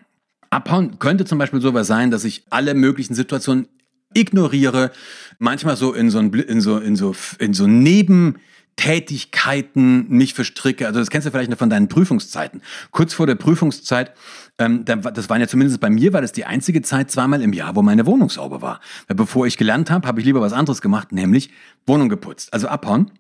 Abhauen 0.50 1.00
könnte 1.00 1.26
zum 1.26 1.38
Beispiel 1.38 1.62
sowas 1.62 1.88
sein, 1.88 2.12
dass 2.12 2.24
ich 2.24 2.46
alle 2.50 2.74
möglichen 2.74 3.16
Situationen 3.16 3.68
ignoriere, 4.14 4.92
manchmal 5.40 5.76
so 5.76 5.94
in 5.94 6.10
so, 6.10 6.20
ein, 6.20 6.34
in 6.34 6.62
so, 6.62 6.78
in 6.78 6.96
so, 6.96 7.16
in 7.40 7.54
so 7.54 7.68
Neben, 7.68 8.38
Tätigkeiten 8.78 10.08
mich 10.08 10.34
verstricke. 10.34 10.88
Also 10.88 11.00
das 11.00 11.10
kennst 11.10 11.28
du 11.28 11.32
vielleicht 11.32 11.50
noch 11.50 11.58
von 11.58 11.70
deinen 11.70 11.90
Prüfungszeiten. 11.90 12.62
Kurz 12.92 13.14
vor 13.14 13.28
der 13.28 13.36
Prüfungszeit, 13.36 14.14
ähm, 14.60 14.86
das 14.86 15.30
waren 15.30 15.42
ja 15.42 15.48
zumindest 15.48 15.82
bei 15.82 15.90
mir, 15.90 16.14
war 16.14 16.22
das 16.22 16.32
die 16.32 16.46
einzige 16.46 16.82
Zeit 16.82 17.12
zweimal 17.12 17.42
im 17.42 17.54
Jahr, 17.54 17.76
wo 17.76 17.82
meine 17.82 18.06
Wohnung 18.06 18.30
sauber 18.30 18.62
war. 18.62 18.80
Weil 19.08 19.18
bevor 19.18 19.46
ich 19.46 19.58
gelernt 19.58 19.92
habe, 19.92 20.08
habe 20.08 20.22
ich 20.22 20.26
lieber 20.26 20.42
was 20.42 20.54
anderes 20.54 20.82
gemacht, 20.82 21.12
nämlich 21.12 21.50
Wohnung 21.86 22.08
geputzt. 22.08 22.54
Also 22.54 22.68
abhauen. 22.68 23.12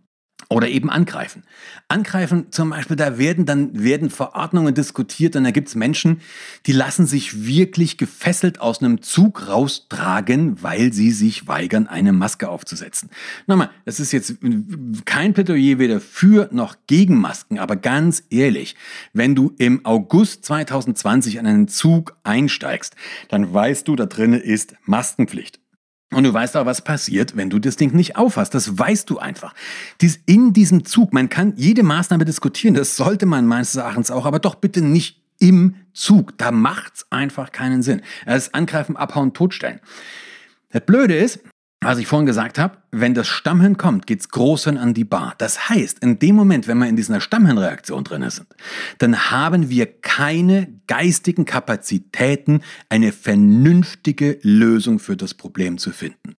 Oder 0.49 0.69
eben 0.69 0.89
angreifen. 0.89 1.43
Angreifen 1.89 2.51
zum 2.51 2.69
Beispiel, 2.69 2.95
da 2.95 3.17
werden 3.17 3.45
dann 3.45 3.83
werden 3.83 4.09
Verordnungen 4.09 4.73
diskutiert 4.73 5.35
und 5.35 5.43
da 5.43 5.51
gibt's 5.51 5.75
Menschen, 5.75 6.21
die 6.65 6.71
lassen 6.71 7.05
sich 7.05 7.45
wirklich 7.45 7.97
gefesselt 7.97 8.61
aus 8.61 8.81
einem 8.81 9.01
Zug 9.01 9.49
raustragen, 9.49 10.63
weil 10.63 10.93
sie 10.93 11.11
sich 11.11 11.49
weigern, 11.49 11.87
eine 11.87 12.13
Maske 12.13 12.47
aufzusetzen. 12.47 13.09
Nochmal, 13.45 13.71
das 13.83 13.99
ist 13.99 14.13
jetzt 14.13 14.37
kein 15.03 15.33
Plädoyer 15.33 15.79
weder 15.79 15.99
für 15.99 16.47
noch 16.53 16.77
gegen 16.87 17.19
Masken, 17.19 17.59
aber 17.59 17.75
ganz 17.75 18.23
ehrlich, 18.29 18.75
wenn 19.11 19.35
du 19.35 19.53
im 19.57 19.85
August 19.85 20.45
2020 20.45 21.39
an 21.39 21.45
einen 21.45 21.67
Zug 21.67 22.15
einsteigst, 22.23 22.95
dann 23.27 23.53
weißt 23.53 23.85
du, 23.85 23.97
da 23.97 24.05
drinnen 24.05 24.39
ist 24.39 24.75
Maskenpflicht. 24.85 25.59
Und 26.13 26.23
du 26.23 26.33
weißt 26.33 26.55
auch, 26.55 26.65
was 26.65 26.81
passiert, 26.81 27.35
wenn 27.35 27.49
du 27.49 27.59
das 27.59 27.75
Ding 27.75 27.93
nicht 27.93 28.15
aufhast. 28.15 28.53
Das 28.53 28.77
weißt 28.77 29.09
du 29.09 29.19
einfach. 29.19 29.53
Dies 29.99 30.19
in 30.25 30.53
diesem 30.53 30.85
Zug, 30.85 31.13
man 31.13 31.27
kann 31.27 31.53
jede 31.57 31.83
Maßnahme 31.83 32.23
diskutieren, 32.23 32.75
das 32.75 32.95
sollte 32.95 33.25
man 33.25 33.45
meines 33.45 33.75
Erachtens 33.75 34.09
auch, 34.09 34.25
aber 34.25 34.39
doch 34.39 34.55
bitte 34.55 34.81
nicht 34.81 35.21
im 35.39 35.75
Zug. 35.93 36.37
Da 36.37 36.51
macht's 36.51 37.05
einfach 37.09 37.51
keinen 37.51 37.83
Sinn. 37.83 38.01
Das 38.25 38.53
Angreifen, 38.53 38.95
Abhauen, 38.95 39.33
Totstellen. 39.33 39.81
Das 40.71 40.85
Blöde 40.85 41.15
ist, 41.17 41.39
was 41.81 41.99
ich 41.99 42.07
vorhin 42.07 42.25
gesagt 42.25 42.57
habe, 42.57 42.77
wenn 42.91 43.13
das 43.13 43.27
Stammhirn 43.27 43.77
kommt, 43.77 44.07
geht's 44.07 44.29
Großhirn 44.29 44.77
an 44.77 44.93
die 44.93 45.03
Bar. 45.03 45.35
Das 45.37 45.69
heißt, 45.69 45.99
in 45.99 46.19
dem 46.19 46.35
Moment, 46.35 46.67
wenn 46.67 46.79
wir 46.79 46.87
in 46.87 46.95
dieser 46.95 47.21
Stammhirnreaktion 47.21 48.03
drin 48.03 48.27
sind, 48.29 48.47
dann 48.97 49.31
haben 49.31 49.69
wir 49.69 49.85
keine 49.85 50.67
geistigen 50.87 51.45
Kapazitäten, 51.45 52.61
eine 52.89 53.11
vernünftige 53.11 54.39
Lösung 54.41 54.99
für 54.99 55.15
das 55.15 55.33
Problem 55.33 55.77
zu 55.77 55.91
finden. 55.91 56.35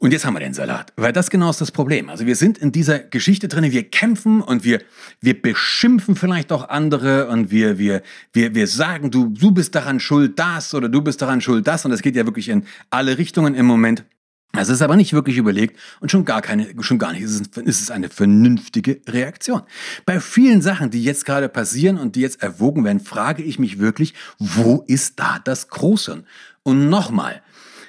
Und 0.00 0.12
jetzt 0.12 0.24
haben 0.24 0.34
wir 0.34 0.40
den 0.40 0.54
Salat, 0.54 0.92
weil 0.96 1.12
das 1.12 1.28
genau 1.28 1.50
ist 1.50 1.60
das 1.60 1.72
Problem. 1.72 2.08
Also 2.08 2.24
wir 2.24 2.36
sind 2.36 2.58
in 2.58 2.70
dieser 2.70 3.00
Geschichte 3.00 3.48
drin, 3.48 3.72
wir 3.72 3.90
kämpfen 3.90 4.40
und 4.40 4.62
wir, 4.62 4.80
wir 5.20 5.40
beschimpfen 5.40 6.14
vielleicht 6.14 6.52
auch 6.52 6.68
andere 6.68 7.26
und 7.28 7.50
wir, 7.50 7.78
wir, 7.78 8.02
wir, 8.32 8.54
wir 8.54 8.68
sagen, 8.68 9.10
du, 9.10 9.30
du 9.30 9.50
bist 9.50 9.74
daran 9.74 9.98
schuld 9.98 10.38
das 10.38 10.72
oder 10.72 10.88
du 10.88 11.02
bist 11.02 11.20
daran 11.20 11.40
schuld 11.40 11.66
das 11.66 11.84
und 11.84 11.90
das 11.90 12.02
geht 12.02 12.14
ja 12.14 12.26
wirklich 12.26 12.48
in 12.48 12.64
alle 12.90 13.18
Richtungen 13.18 13.56
im 13.56 13.66
Moment. 13.66 14.04
Es 14.56 14.70
ist 14.70 14.82
aber 14.82 14.96
nicht 14.96 15.12
wirklich 15.12 15.36
überlegt 15.36 15.78
und 16.00 16.10
schon 16.10 16.24
gar 16.24 16.40
keine, 16.40 16.68
schon 16.80 16.98
gar 16.98 17.12
nicht 17.12 17.22
ist 17.22 17.56
es, 17.56 17.80
ist 17.80 17.90
eine 17.90 18.08
vernünftige 18.08 19.00
Reaktion. 19.06 19.62
Bei 20.06 20.20
vielen 20.20 20.62
Sachen, 20.62 20.90
die 20.90 21.04
jetzt 21.04 21.26
gerade 21.26 21.48
passieren 21.48 21.98
und 21.98 22.16
die 22.16 22.20
jetzt 22.20 22.42
erwogen 22.42 22.84
werden, 22.84 23.00
frage 23.00 23.42
ich 23.42 23.58
mich 23.58 23.78
wirklich, 23.78 24.14
wo 24.38 24.84
ist 24.86 25.20
da 25.20 25.38
das 25.44 25.68
Großhirn? 25.68 26.24
Und 26.62 26.88
nochmal, 26.88 27.42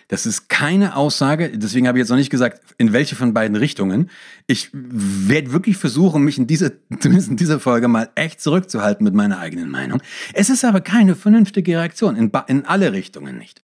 das 0.09 0.25
ist 0.25 0.49
keine 0.49 0.95
Aussage, 0.95 1.49
deswegen 1.57 1.87
habe 1.87 1.97
ich 1.97 2.01
jetzt 2.01 2.09
noch 2.09 2.17
nicht 2.17 2.29
gesagt, 2.29 2.61
in 2.77 2.93
welche 2.93 3.15
von 3.15 3.33
beiden 3.33 3.55
Richtungen. 3.55 4.09
Ich 4.45 4.69
werde 4.73 5.53
wirklich 5.53 5.77
versuchen, 5.77 6.23
mich 6.23 6.37
in 6.37 6.47
dieser, 6.47 6.71
zumindest 6.99 7.29
in 7.29 7.37
dieser 7.37 7.59
Folge 7.59 7.87
mal 7.87 8.09
echt 8.15 8.41
zurückzuhalten 8.41 9.03
mit 9.03 9.13
meiner 9.13 9.39
eigenen 9.39 9.69
Meinung. 9.69 10.01
Es 10.33 10.49
ist 10.49 10.65
aber 10.65 10.81
keine 10.81 11.15
vernünftige 11.15 11.77
Reaktion, 11.77 12.15
in, 12.15 12.31
in 12.47 12.65
alle 12.65 12.91
Richtungen 12.91 13.37
nicht. 13.37 13.61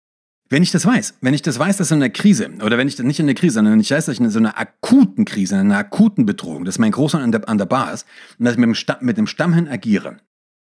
Wenn 0.54 0.62
ich 0.62 0.70
das 0.70 0.86
weiß, 0.86 1.14
wenn 1.20 1.34
ich 1.34 1.42
das 1.42 1.58
weiß, 1.58 1.78
dass 1.78 1.90
in 1.90 1.96
einer 1.96 2.10
Krise, 2.10 2.48
oder 2.62 2.78
wenn 2.78 2.86
ich 2.86 2.94
das 2.94 3.04
nicht 3.04 3.18
in 3.18 3.26
der 3.26 3.34
Krise, 3.34 3.54
sondern 3.54 3.80
ich 3.80 3.90
weiß, 3.90 4.06
dass 4.06 4.12
ich 4.12 4.20
in 4.20 4.30
so 4.30 4.38
einer 4.38 4.56
akuten 4.56 5.24
Krise, 5.24 5.56
in 5.56 5.62
einer 5.62 5.78
akuten 5.78 6.26
Bedrohung, 6.26 6.64
dass 6.64 6.78
mein 6.78 6.92
Großer 6.92 7.18
an 7.18 7.32
der, 7.32 7.48
an 7.48 7.58
der 7.58 7.64
Bar 7.64 7.92
ist 7.92 8.06
und 8.38 8.44
dass 8.44 8.54
ich 8.54 8.60
mit 8.60 8.68
dem, 8.68 8.76
Stamm, 8.76 8.98
mit 9.00 9.18
dem 9.18 9.26
Stammhirn 9.26 9.66
agiere, 9.66 10.18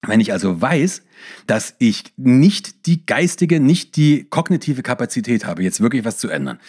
wenn 0.08 0.22
ich 0.22 0.32
also 0.32 0.62
weiß, 0.62 1.02
dass 1.46 1.76
ich 1.80 2.06
nicht 2.16 2.86
die 2.86 3.06
geistige, 3.06 3.60
nicht 3.60 3.98
die 3.98 4.30
kognitive 4.30 4.82
Kapazität 4.82 5.44
habe, 5.44 5.62
jetzt 5.62 5.82
wirklich 5.82 6.06
was 6.06 6.20
zu 6.20 6.30
ändern, 6.30 6.60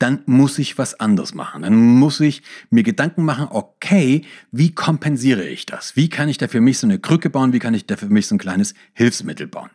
dann 0.00 0.24
muss 0.26 0.58
ich 0.58 0.76
was 0.76 0.98
anderes 0.98 1.34
machen. 1.34 1.62
Dann 1.62 1.76
muss 1.76 2.18
ich 2.18 2.42
mir 2.70 2.82
Gedanken 2.82 3.24
machen, 3.24 3.46
okay, 3.48 4.22
wie 4.50 4.74
kompensiere 4.74 5.46
ich 5.46 5.66
das? 5.66 5.94
Wie 5.94 6.08
kann 6.08 6.28
ich 6.28 6.36
da 6.36 6.48
für 6.48 6.60
mich 6.60 6.78
so 6.78 6.88
eine 6.88 6.98
Krücke 6.98 7.30
bauen? 7.30 7.52
Wie 7.52 7.60
kann 7.60 7.74
ich 7.74 7.86
da 7.86 7.96
für 7.96 8.08
mich 8.08 8.26
so 8.26 8.34
ein 8.34 8.38
kleines 8.38 8.74
Hilfsmittel 8.92 9.46
bauen? 9.46 9.70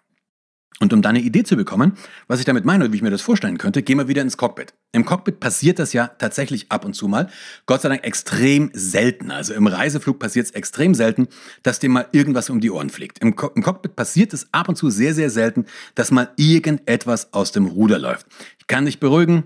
Und 0.80 0.94
um 0.94 1.02
da 1.02 1.10
eine 1.10 1.22
Idee 1.22 1.44
zu 1.44 1.56
bekommen, 1.56 1.94
was 2.28 2.40
ich 2.40 2.46
damit 2.46 2.64
meine 2.64 2.84
oder 2.84 2.94
wie 2.94 2.98
ich 2.98 3.02
mir 3.02 3.10
das 3.10 3.22
vorstellen 3.22 3.58
könnte, 3.58 3.82
gehen 3.82 3.98
wir 3.98 4.08
wieder 4.08 4.22
ins 4.22 4.38
Cockpit. 4.38 4.76
Im 4.92 5.06
Cockpit 5.06 5.40
passiert 5.40 5.80
das 5.80 5.92
ja 5.92 6.08
tatsächlich 6.08 6.72
ab 6.72 6.86
und 6.86 6.94
zu 6.94 7.08
mal. 7.08 7.30
Gott 7.66 7.82
sei 7.82 7.90
Dank 7.90 8.04
extrem 8.04 8.70
selten. 8.74 9.32
Also 9.32 9.56
im 9.56 9.66
Reiseflug 9.66 10.20
passiert 10.20 10.46
es 10.46 10.52
extrem 10.52 10.94
selten, 10.94 11.28
dass 11.64 11.80
dir 11.80 11.90
mal 11.90 12.08
irgendwas 12.12 12.52
um 12.52 12.60
die 12.60 12.70
Ohren 12.70 12.92
fliegt. 12.92 13.20
Im, 13.20 13.36
Co 13.36 13.48
Im 13.56 13.64
Cockpit 13.64 13.96
passiert 13.96 14.34
es 14.34 14.54
ab 14.54 14.70
und 14.70 14.76
zu 14.76 14.92
sehr, 14.92 15.16
sehr 15.16 15.32
selten, 15.32 15.66
dass 15.96 16.12
mal 16.12 16.30
irgendetwas 16.36 17.34
aus 17.34 17.52
dem 17.52 17.66
Ruder 17.66 17.98
läuft. 17.98 18.28
Ich 18.60 18.68
kann 18.68 18.86
dich 18.86 19.00
beruhigen, 19.00 19.46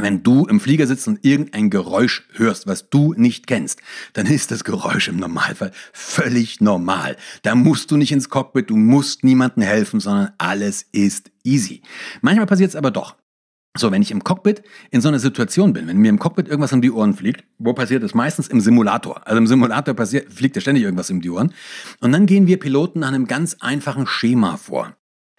wenn 0.00 0.22
du 0.22 0.46
im 0.46 0.60
Flieger 0.60 0.86
sitzt 0.86 1.08
und 1.08 1.24
irgendein 1.24 1.70
Geräusch 1.70 2.28
hörst, 2.32 2.66
was 2.66 2.90
du 2.90 3.14
nicht 3.16 3.46
kennst, 3.46 3.80
dann 4.12 4.26
ist 4.26 4.50
das 4.50 4.64
Geräusch 4.64 5.08
im 5.08 5.16
Normalfall 5.16 5.72
völlig 5.92 6.60
normal. 6.60 7.16
Da 7.42 7.54
musst 7.54 7.90
du 7.90 7.96
nicht 7.96 8.12
ins 8.12 8.28
Cockpit, 8.28 8.70
du 8.70 8.76
musst 8.76 9.24
niemandem 9.24 9.62
helfen, 9.62 10.00
sondern 10.00 10.30
alles 10.38 10.86
ist 10.92 11.30
easy. 11.44 11.82
Manchmal 12.20 12.46
passiert 12.46 12.70
es 12.70 12.76
aber 12.76 12.90
doch. 12.90 13.16
So, 13.78 13.92
wenn 13.92 14.02
ich 14.02 14.10
im 14.10 14.24
Cockpit 14.24 14.62
in 14.90 15.00
so 15.00 15.08
einer 15.08 15.18
Situation 15.18 15.72
bin, 15.72 15.86
wenn 15.86 15.98
mir 15.98 16.08
im 16.08 16.18
Cockpit 16.18 16.48
irgendwas 16.48 16.72
um 16.72 16.80
die 16.80 16.90
Ohren 16.90 17.14
fliegt, 17.14 17.44
wo 17.58 17.74
passiert 17.74 18.02
das? 18.02 18.14
Meistens 18.14 18.48
im 18.48 18.60
Simulator. 18.60 19.26
Also 19.26 19.36
im 19.36 19.46
Simulator 19.46 19.94
passiert, 19.94 20.32
fliegt 20.32 20.56
ja 20.56 20.62
ständig 20.62 20.84
irgendwas 20.84 21.10
um 21.10 21.20
die 21.20 21.30
Ohren. 21.30 21.52
Und 22.00 22.12
dann 22.12 22.26
gehen 22.26 22.46
wir 22.46 22.58
Piloten 22.58 23.00
nach 23.00 23.08
einem 23.08 23.26
ganz 23.26 23.56
einfachen 23.60 24.06
Schema 24.06 24.56
vor. 24.56 24.96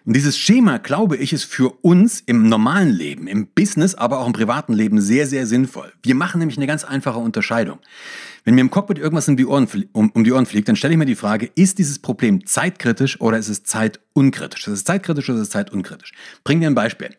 Und 0.08 0.14
dieses 0.14 0.38
Schema, 0.38 0.78
glaube 0.78 1.18
ich, 1.18 1.34
ist 1.34 1.44
für 1.44 1.68
uns 1.82 2.20
im 2.24 2.48
normalen 2.48 2.88
Leben, 2.88 3.26
im 3.26 3.46
Business, 3.48 3.94
aber 3.94 4.20
auch 4.20 4.26
im 4.26 4.32
privaten 4.32 4.72
Leben 4.72 5.02
sehr, 5.02 5.26
sehr 5.26 5.46
sinnvoll. 5.46 5.92
Wir 6.02 6.14
machen 6.14 6.38
nämlich 6.38 6.56
eine 6.56 6.66
ganz 6.66 6.82
einfache 6.82 7.18
Unterscheidung. 7.18 7.78
Wenn 8.42 8.54
mir 8.54 8.62
im 8.62 8.70
Cockpit 8.70 8.96
irgendwas 8.96 9.28
um 9.28 9.36
die 9.36 9.44
Ohren, 9.44 9.68
um, 9.92 10.08
um 10.08 10.24
die 10.24 10.32
Ohren 10.32 10.46
fliegt, 10.46 10.66
dann 10.66 10.76
stelle 10.76 10.94
ich 10.94 10.98
mir 10.98 11.04
die 11.04 11.14
Frage, 11.14 11.50
ist 11.56 11.76
dieses 11.76 11.98
Problem 11.98 12.46
zeitkritisch 12.46 13.20
oder 13.20 13.36
ist 13.36 13.50
es 13.50 13.64
zeitunkritisch? 13.64 14.66
Ist 14.66 14.72
es 14.72 14.84
zeitkritisch 14.84 15.28
oder 15.28 15.40
ist 15.40 15.48
es 15.48 15.50
zeitunkritisch? 15.50 16.12
Bring 16.42 16.62
dir 16.62 16.68
ein 16.68 16.74
Beispiel. 16.74 17.10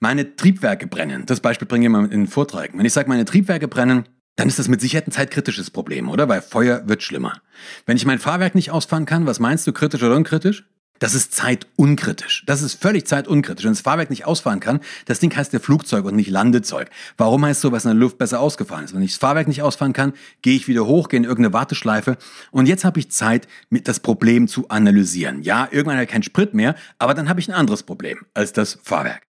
Meine 0.00 0.36
Triebwerke 0.36 0.86
brennen. 0.86 1.24
Das 1.24 1.40
Beispiel 1.40 1.66
bringe 1.66 1.86
ich 1.86 1.90
mal 1.90 2.04
in 2.04 2.10
den 2.10 2.26
Vorträgen. 2.26 2.78
Wenn 2.78 2.84
ich 2.84 2.92
sage, 2.92 3.08
meine 3.08 3.24
Triebwerke 3.24 3.68
brennen, 3.68 4.04
dann 4.36 4.48
ist 4.48 4.58
das 4.58 4.68
mit 4.68 4.82
Sicherheit 4.82 5.08
ein 5.08 5.12
zeitkritisches 5.12 5.70
Problem, 5.70 6.10
oder? 6.10 6.28
Weil 6.28 6.42
Feuer 6.42 6.86
wird 6.86 7.02
schlimmer. 7.02 7.40
Wenn 7.86 7.96
ich 7.96 8.04
mein 8.04 8.18
Fahrwerk 8.18 8.54
nicht 8.54 8.70
ausfahren 8.70 9.06
kann, 9.06 9.24
was 9.24 9.40
meinst 9.40 9.66
du, 9.66 9.72
kritisch 9.72 10.02
oder 10.02 10.14
unkritisch? 10.14 10.66
Das 11.04 11.14
ist 11.14 11.34
zeitunkritisch. 11.34 12.44
Das 12.46 12.62
ist 12.62 12.80
völlig 12.80 13.06
zeitunkritisch. 13.06 13.66
Wenn 13.66 13.72
das 13.72 13.82
Fahrwerk 13.82 14.08
nicht 14.08 14.24
ausfahren 14.24 14.58
kann, 14.58 14.80
das 15.04 15.20
Ding 15.20 15.36
heißt 15.36 15.52
ja 15.52 15.58
Flugzeug 15.58 16.06
und 16.06 16.16
nicht 16.16 16.30
Landezeug. 16.30 16.88
Warum 17.18 17.44
heißt 17.44 17.60
so, 17.60 17.72
was 17.72 17.84
in 17.84 17.90
der 17.90 17.98
Luft 17.98 18.16
besser 18.16 18.40
ausgefahren 18.40 18.86
ist? 18.86 18.94
Wenn 18.94 19.02
ich 19.02 19.10
das 19.10 19.18
Fahrwerk 19.18 19.46
nicht 19.46 19.60
ausfahren 19.60 19.92
kann, 19.92 20.14
gehe 20.40 20.56
ich 20.56 20.66
wieder 20.66 20.86
hoch, 20.86 21.10
gehe 21.10 21.18
in 21.18 21.24
irgendeine 21.24 21.52
Warteschleife 21.52 22.16
und 22.52 22.64
jetzt 22.64 22.86
habe 22.86 23.00
ich 23.00 23.10
Zeit, 23.10 23.48
das 23.68 24.00
Problem 24.00 24.48
zu 24.48 24.70
analysieren. 24.70 25.42
Ja, 25.42 25.68
irgendwann 25.70 25.96
habe 25.96 26.04
ich 26.04 26.10
keinen 26.10 26.22
Sprit 26.22 26.54
mehr, 26.54 26.74
aber 26.98 27.12
dann 27.12 27.28
habe 27.28 27.38
ich 27.38 27.48
ein 27.48 27.54
anderes 27.54 27.82
Problem 27.82 28.24
als 28.32 28.54
das 28.54 28.78
Fahrwerk. 28.82 29.26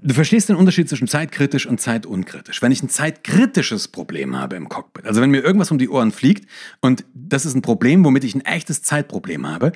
Du 0.00 0.14
verstehst 0.14 0.48
den 0.48 0.56
Unterschied 0.56 0.88
zwischen 0.88 1.08
zeitkritisch 1.08 1.66
und 1.66 1.78
zeitunkritisch. 1.78 2.62
Wenn 2.62 2.72
ich 2.72 2.82
ein 2.82 2.88
zeitkritisches 2.88 3.88
Problem 3.88 4.34
habe 4.34 4.56
im 4.56 4.70
Cockpit, 4.70 5.04
also 5.04 5.20
wenn 5.20 5.30
mir 5.30 5.42
irgendwas 5.42 5.70
um 5.70 5.76
die 5.76 5.90
Ohren 5.90 6.10
fliegt 6.10 6.48
und 6.80 7.04
das 7.12 7.44
ist 7.44 7.54
ein 7.54 7.60
Problem, 7.60 8.02
womit 8.02 8.24
ich 8.24 8.34
ein 8.34 8.46
echtes 8.46 8.82
Zeitproblem 8.82 9.46
habe, 9.46 9.72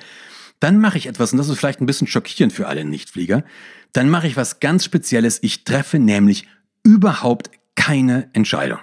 dann 0.63 0.79
mache 0.79 0.97
ich 0.97 1.07
etwas, 1.07 1.33
und 1.33 1.37
das 1.37 1.49
ist 1.49 1.57
vielleicht 1.59 1.81
ein 1.81 1.85
bisschen 1.85 2.07
schockierend 2.07 2.53
für 2.53 2.67
alle 2.67 2.85
Nichtflieger, 2.85 3.43
dann 3.91 4.09
mache 4.09 4.27
ich 4.27 4.37
was 4.37 4.61
ganz 4.61 4.85
Spezielles. 4.85 5.39
Ich 5.41 5.65
treffe 5.65 5.99
nämlich 5.99 6.47
überhaupt 6.83 7.51
keine 7.75 8.29
Entscheidung. 8.33 8.79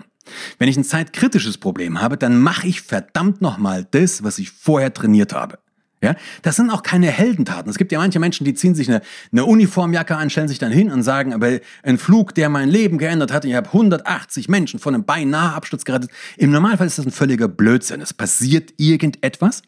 Wenn 0.59 0.69
ich 0.69 0.77
ein 0.77 0.85
zeitkritisches 0.85 1.59
Problem 1.59 2.01
habe, 2.01 2.19
dann 2.19 2.41
mache 2.41 2.69
ich 2.69 2.83
verdammt 2.83 3.41
nochmal 3.41 3.87
das, 3.91 4.23
was 4.23 4.39
ich 4.39 4.51
vorher 4.51 4.93
trainiert 4.93 5.33
habe. 5.33 5.59
Ja, 6.03 6.17
das 6.41 6.57
sind 6.57 6.71
auch 6.71 6.83
keine 6.83 7.09
Heldentaten. 7.09 7.69
Es 7.69 7.77
gibt 7.77 7.93
ja 7.93 7.99
manche 7.99 8.21
Menschen, 8.21 8.45
die 8.45 8.55
ziehen 8.55 8.75
sich 8.75 8.89
eine, 8.89 9.03
eine 9.33 9.45
Uniformjacke 9.45 10.17
an, 10.17 10.31
stellen 10.31 10.49
sich 10.49 10.59
dann 10.59 10.73
hin 10.73 10.91
und 10.91 11.03
sagen, 11.03 11.35
aber 11.35 11.61
ein 11.83 11.99
Flug, 11.99 12.35
der 12.35 12.49
mein 12.49 12.71
Leben 12.71 12.97
geändert 12.97 13.33
hat, 13.33 13.45
ich 13.45 13.55
habe 13.55 13.67
180 13.67 14.49
Menschen 14.49 14.81
von 14.81 14.95
einem 14.95 15.05
beinahe 15.05 15.53
Absturz 15.55 15.85
gerettet. 15.85 16.11
Im 16.39 16.53
Normalfall 16.53 16.87
ist 16.87 16.99
das 16.99 17.05
ein 17.05 17.13
völliger 17.13 17.49
Blödsinn. 17.49 18.01
Es 18.01 18.15
passiert 18.15 18.73
irgendetwas. 18.79 19.63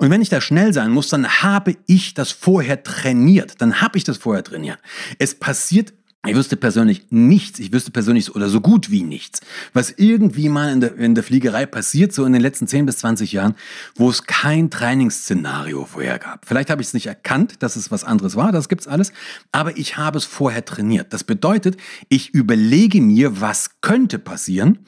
Und 0.00 0.08
wenn 0.08 0.22
ich 0.22 0.30
da 0.30 0.40
schnell 0.40 0.72
sein 0.72 0.92
muss, 0.92 1.08
dann 1.08 1.28
habe 1.28 1.76
ich 1.86 2.14
das 2.14 2.32
vorher 2.32 2.82
trainiert. 2.82 3.60
Dann 3.60 3.82
habe 3.82 3.98
ich 3.98 4.04
das 4.04 4.16
vorher 4.16 4.42
trainiert. 4.42 4.78
Es 5.18 5.34
passiert 5.34 5.92
ich 6.26 6.34
wüsste 6.34 6.56
persönlich 6.56 7.06
nichts, 7.08 7.58
ich 7.60 7.72
wüsste 7.72 7.90
persönlich 7.90 8.34
oder 8.34 8.50
so 8.50 8.60
gut 8.60 8.90
wie 8.90 9.02
nichts, 9.02 9.40
was 9.72 9.90
irgendwie 9.90 10.50
mal 10.50 10.70
in 10.70 10.82
der, 10.82 10.94
in 10.96 11.14
der 11.14 11.24
Fliegerei 11.24 11.64
passiert, 11.64 12.12
so 12.12 12.26
in 12.26 12.34
den 12.34 12.42
letzten 12.42 12.66
10 12.66 12.84
bis 12.84 12.98
20 12.98 13.32
Jahren, 13.32 13.54
wo 13.94 14.10
es 14.10 14.24
kein 14.24 14.68
Trainingsszenario 14.68 15.86
vorher 15.86 16.18
gab. 16.18 16.44
Vielleicht 16.44 16.68
habe 16.68 16.82
ich 16.82 16.88
es 16.88 16.94
nicht 16.94 17.06
erkannt, 17.06 17.62
dass 17.62 17.74
es 17.74 17.90
was 17.90 18.04
anderes 18.04 18.36
war, 18.36 18.52
das 18.52 18.68
gibt's 18.68 18.86
alles, 18.86 19.14
aber 19.50 19.78
ich 19.78 19.96
habe 19.96 20.18
es 20.18 20.26
vorher 20.26 20.62
trainiert. 20.62 21.14
Das 21.14 21.24
bedeutet, 21.24 21.78
ich 22.10 22.34
überlege 22.34 23.00
mir, 23.00 23.40
was 23.40 23.80
könnte 23.80 24.18
passieren 24.18 24.80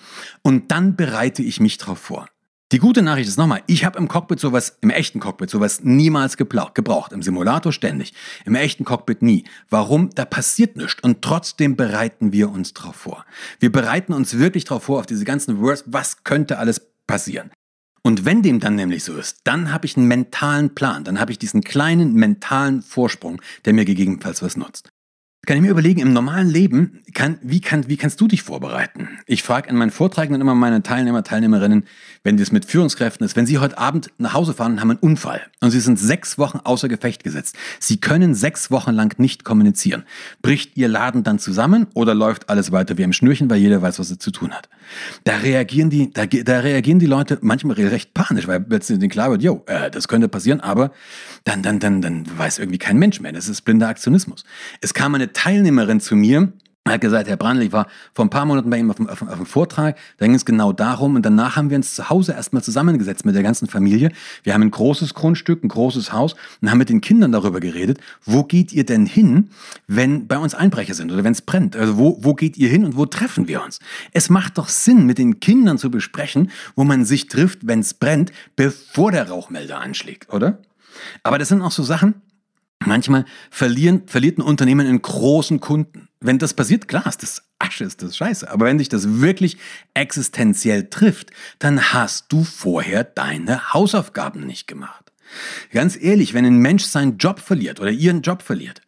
und 0.43 0.71
dann 0.71 0.97
bereite 0.97 1.43
ich 1.43 1.61
mich 1.61 1.79
darauf 1.79 1.99
vor. 1.99 2.27
Die 2.73 2.79
gute 2.79 3.03
Nachricht 3.03 3.29
ist 3.29 3.37
nochmal, 3.37 3.63
ich 3.67 3.85
habe 3.85 3.99
im 3.99 4.09
Cockpit 4.09 4.41
sowas, 4.41 4.79
im 4.81 4.89
echten 4.89 5.21
Cockpit 5.21 5.51
sowas 5.51 5.81
niemals 5.83 6.39
gebraucht. 6.39 7.13
Im 7.13 7.23
Simulator 7.23 7.71
ständig. 7.71 8.15
Im 8.47 8.55
echten 8.55 8.87
Cockpit 8.87 9.21
nie. 9.21 9.45
Warum? 9.69 10.09
Da 10.15 10.25
passiert 10.25 10.79
nichts. 10.79 11.03
Und 11.03 11.21
trotzdem 11.21 11.77
bereiten 11.77 12.33
wir 12.33 12.51
uns 12.51 12.73
drauf 12.73 12.97
vor. 12.97 13.27
Wir 13.61 13.71
bereiten 13.71 14.15
uns 14.15 14.39
wirklich 14.39 14.65
drauf 14.65 14.85
vor, 14.85 15.01
auf 15.01 15.07
diese 15.07 15.27
ganzen 15.27 15.61
Words, 15.61 15.85
was 15.87 16.25
könnte 16.25 16.57
alles 16.57 16.81
passieren. 17.07 17.51
Und 18.03 18.25
wenn 18.25 18.41
dem 18.41 18.59
dann 18.59 18.75
nämlich 18.75 19.05
so 19.05 19.19
ist, 19.19 19.41
dann 19.45 19.71
habe 19.71 19.85
ich 19.85 19.99
einen 19.99 20.09
mentalen 20.09 20.75
Plan, 20.75 21.05
dann 21.05 21.21
habe 21.21 21.31
ich 21.31 21.39
diesen 21.39 21.61
kleinen 21.61 22.15
mentalen 22.15 22.81
Vorsprung, 22.81 23.43
der 23.67 23.75
mir 23.75 23.85
gegebenenfalls 23.85 24.43
was 24.43 24.57
nutzt. 24.57 24.89
Kann 25.45 25.57
ich 25.57 25.63
mir 25.65 25.71
überlegen, 25.71 26.01
im 26.01 26.13
normalen 26.13 26.49
Leben, 26.49 27.01
kann, 27.15 27.37
wie, 27.43 27.61
kann, 27.61 27.89
wie 27.89 27.97
kannst 27.97 28.21
du 28.21 28.29
dich 28.29 28.45
vorbereiten? 28.45 29.09
Ich 29.27 29.43
frage 29.43 29.69
in 29.69 29.75
meinen 29.75 29.91
Vorträgen 29.91 30.41
immer 30.41 30.55
meine 30.55 30.85
Teilnehmer, 30.85 31.25
Teilnehmerinnen, 31.25 31.83
wenn 32.23 32.37
das 32.37 32.53
mit 32.53 32.65
Führungskräften 32.65 33.27
ist, 33.27 33.35
wenn 33.35 33.45
sie 33.45 33.59
heute 33.59 33.77
Abend 33.77 34.13
nach 34.19 34.35
Hause 34.35 34.55
fahren 34.55 34.75
und 34.75 34.81
haben 34.81 34.91
einen 34.91 35.01
Unfall 35.01 35.41
und 35.61 35.73
sie 35.73 35.81
sind 35.81 35.99
sechs 35.99 36.39
Wochen 36.39 36.61
außer 36.63 36.89
Gefecht 36.89 37.25
gesetzt. 37.25 37.57
Sie 37.81 37.99
können 37.99 38.37
sechs 38.37 38.71
Wochen 38.71 38.93
lang 38.93 39.19
nicht 39.19 39.43
kommunizieren. 39.43 40.05
Bricht 40.43 40.77
ihr 40.77 40.87
Laden 40.87 41.25
dann 41.25 41.41
zusammen 41.41 41.89
oder 41.95 42.15
läuft 42.15 42.49
alles 42.49 42.71
weiter 42.71 42.97
wie 42.97 43.03
am 43.03 43.13
Schnürchen, 43.13 43.51
weil 43.51 43.59
jeder 43.59 43.83
weiß, 43.83 43.99
was 43.99 44.13
er 44.13 44.21
zu 44.21 44.31
tun 44.31 44.53
hat? 44.53 44.69
Da 45.25 45.39
reagieren 45.39 45.91
die, 45.91 46.13
da, 46.13 46.27
da 46.27 46.61
reagieren 46.61 47.01
die 47.01 47.07
Leute 47.07 47.39
manchmal 47.43 47.75
recht 47.75 48.15
panisch, 48.15 48.47
weil 48.47 48.61
plötzlich 48.61 49.11
klar 49.11 49.33
wird, 49.33 49.43
jo, 49.43 49.65
äh, 49.67 49.91
das 49.91 50.07
könnte 50.07 50.29
passieren, 50.29 50.61
aber 50.61 50.93
dann, 51.43 51.63
dann, 51.63 51.81
dann, 51.81 52.01
dann 52.01 52.27
weiß 52.39 52.61
irgendwie 52.61 52.79
kein 52.79 52.99
Mensch 52.99 53.21
mehr. 53.21 53.33
Das 53.33 53.49
ist 53.49 53.63
blinder 53.63 53.89
Aktionismus. 53.89 54.45
Es 54.81 54.95
kam 54.95 55.17
eine 55.17 55.32
Teilnehmerin 55.33 56.01
zu 56.01 56.17
mir, 56.17 56.53
hat 56.89 57.01
gesagt, 57.01 57.29
Herr 57.29 57.37
Brandl, 57.37 57.63
ich 57.63 57.73
war 57.73 57.87
vor 58.13 58.25
ein 58.25 58.31
paar 58.31 58.45
Monaten 58.45 58.69
bei 58.69 58.79
ihm 58.79 58.91
auf 58.91 58.97
dem, 58.97 59.09
auf 59.09 59.19
dem 59.21 59.47
Vortrag, 59.47 59.97
da 60.19 60.27
ging 60.27 60.35
es 60.35 60.45
genau 60.45 60.73
darum 60.73 61.15
und 61.15 61.25
danach 61.25 61.55
haben 61.57 61.71
wir 61.71 61.77
uns 61.77 61.95
zu 61.95 62.11
Hause 62.11 62.33
erstmal 62.33 62.63
zusammengesetzt 62.63 63.25
mit 63.25 63.37
der 63.37 63.43
ganzen 63.45 63.69
Familie. 63.69 64.11
Wir 64.43 64.55
haben 64.55 64.63
ein 64.63 64.71
großes 64.71 65.15
Grundstück, 65.15 65.63
ein 65.63 65.69
großes 65.69 66.13
Haus 66.13 66.35
und 66.61 66.71
haben 66.71 66.79
mit 66.79 66.89
den 66.89 67.01
Kindern 67.01 67.31
darüber 67.31 67.61
geredet, 67.61 67.99
wo 68.25 68.43
geht 68.43 68.73
ihr 68.73 68.85
denn 68.85 69.07
hin, 69.07 69.51
wenn 69.87 70.27
bei 70.27 70.39
uns 70.39 70.55
Einbrecher 70.55 70.95
sind 70.95 71.13
oder 71.13 71.23
wenn 71.23 71.33
es 71.33 71.43
brennt? 71.43 71.77
Also 71.77 71.99
wo, 71.99 72.19
wo 72.21 72.35
geht 72.35 72.57
ihr 72.57 72.69
hin 72.69 72.85
und 72.85 72.97
wo 72.97 73.07
treffen 73.07 73.47
wir 73.47 73.63
uns? 73.63 73.79
Es 74.13 74.29
macht 74.29 74.59
doch 74.59 74.69
Sinn, 74.69 75.07
mit 75.07 75.19
den 75.19 75.39
Kindern 75.39 75.79
zu 75.79 75.91
besprechen, 75.91 76.51
wo 76.75 76.83
man 76.83 77.05
sich 77.05 77.29
trifft, 77.29 77.67
wenn 77.67 77.81
es 77.81 77.95
brennt, 77.95 78.33
bevor 78.57 79.13
der 79.13 79.29
Rauchmelder 79.29 79.81
anschlägt, 79.81 80.33
oder? 80.33 80.59
Aber 81.23 81.39
das 81.39 81.49
sind 81.49 81.63
auch 81.63 81.71
so 81.71 81.83
Sachen, 81.83 82.15
Manchmal 82.87 83.25
verlieren, 83.51 84.03
verliert 84.07 84.39
ein 84.39 84.43
Unternehmen 84.43 84.87
einen 84.87 85.03
großen 85.03 85.61
Kunden. 85.61 86.09
Wenn 86.21 86.39
das 86.39 86.55
passiert, 86.55 86.89
klar 86.89 87.07
ist 87.07 87.23
das 87.23 87.43
Asche, 87.59 87.85
ist 87.85 88.03
das 88.03 88.17
scheiße. 88.17 88.51
Aber 88.51 88.67
wenn 88.67 88.79
dich 88.79 88.89
das 88.89 89.21
wirklich 89.21 89.57
existenziell 89.95 90.89
trifft, 90.89 91.31
dann 91.59 91.93
hast 91.93 92.33
du 92.33 92.45
vorher 92.45 93.05
deine 93.05 93.73
Hausaufgaben 93.73 94.47
nicht 94.47 94.67
gemacht. 94.67 95.13
Ganz 95.73 95.97
ehrlich, 96.01 96.35
wenn 96.35 96.45
ein 96.45 96.59
Mensch 96.59 96.85
seinen 96.85 97.17
Job 97.19 97.41
verliert 97.41 97.81
oder 97.81 97.91
ihren 97.91 98.23
Job 98.23 98.43
verliert, 98.43 98.83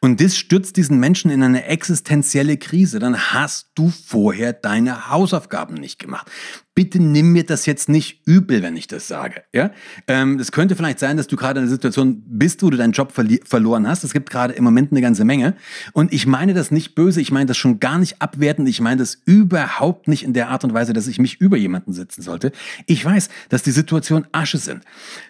und 0.00 0.20
das 0.20 0.36
stürzt 0.36 0.76
diesen 0.76 0.98
Menschen 0.98 1.30
in 1.30 1.42
eine 1.42 1.64
existenzielle 1.66 2.56
Krise, 2.56 2.98
dann 2.98 3.32
hast 3.32 3.68
du 3.74 3.90
vorher 3.90 4.52
deine 4.52 5.10
Hausaufgaben 5.10 5.74
nicht 5.74 5.98
gemacht 5.98 6.30
bitte 6.74 7.00
nimm 7.00 7.32
mir 7.32 7.44
das 7.44 7.66
jetzt 7.66 7.88
nicht 7.88 8.22
übel, 8.26 8.62
wenn 8.62 8.76
ich 8.76 8.88
das 8.88 9.06
sage. 9.06 9.42
Ja, 9.52 9.70
ähm, 10.08 10.38
es 10.40 10.50
könnte 10.50 10.74
vielleicht 10.74 10.98
sein, 10.98 11.16
dass 11.16 11.28
du 11.28 11.36
gerade 11.36 11.60
in 11.60 11.64
einer 11.64 11.70
Situation 11.70 12.22
bist, 12.26 12.62
wo 12.62 12.70
du 12.70 12.76
deinen 12.76 12.92
Job 12.92 13.12
verloren 13.12 13.86
hast. 13.86 14.02
Es 14.02 14.12
gibt 14.12 14.30
gerade 14.30 14.54
im 14.54 14.64
Moment 14.64 14.90
eine 14.90 15.00
ganze 15.00 15.24
Menge. 15.24 15.54
Und 15.92 16.12
ich 16.12 16.26
meine 16.26 16.52
das 16.52 16.70
nicht 16.70 16.94
böse, 16.94 17.20
ich 17.20 17.30
meine 17.30 17.46
das 17.46 17.56
schon 17.56 17.78
gar 17.78 17.98
nicht 17.98 18.20
abwertend, 18.20 18.68
ich 18.68 18.80
meine 18.80 18.98
das 18.98 19.18
überhaupt 19.24 20.08
nicht 20.08 20.24
in 20.24 20.32
der 20.32 20.48
Art 20.48 20.64
und 20.64 20.74
Weise, 20.74 20.92
dass 20.92 21.06
ich 21.06 21.18
mich 21.18 21.40
über 21.40 21.56
jemanden 21.56 21.92
setzen 21.92 22.22
sollte. 22.22 22.50
Ich 22.86 23.04
weiß, 23.04 23.28
dass 23.48 23.62
die 23.62 23.70
Situation 23.70 24.26
Asche 24.32 24.58
sind. 24.58 24.82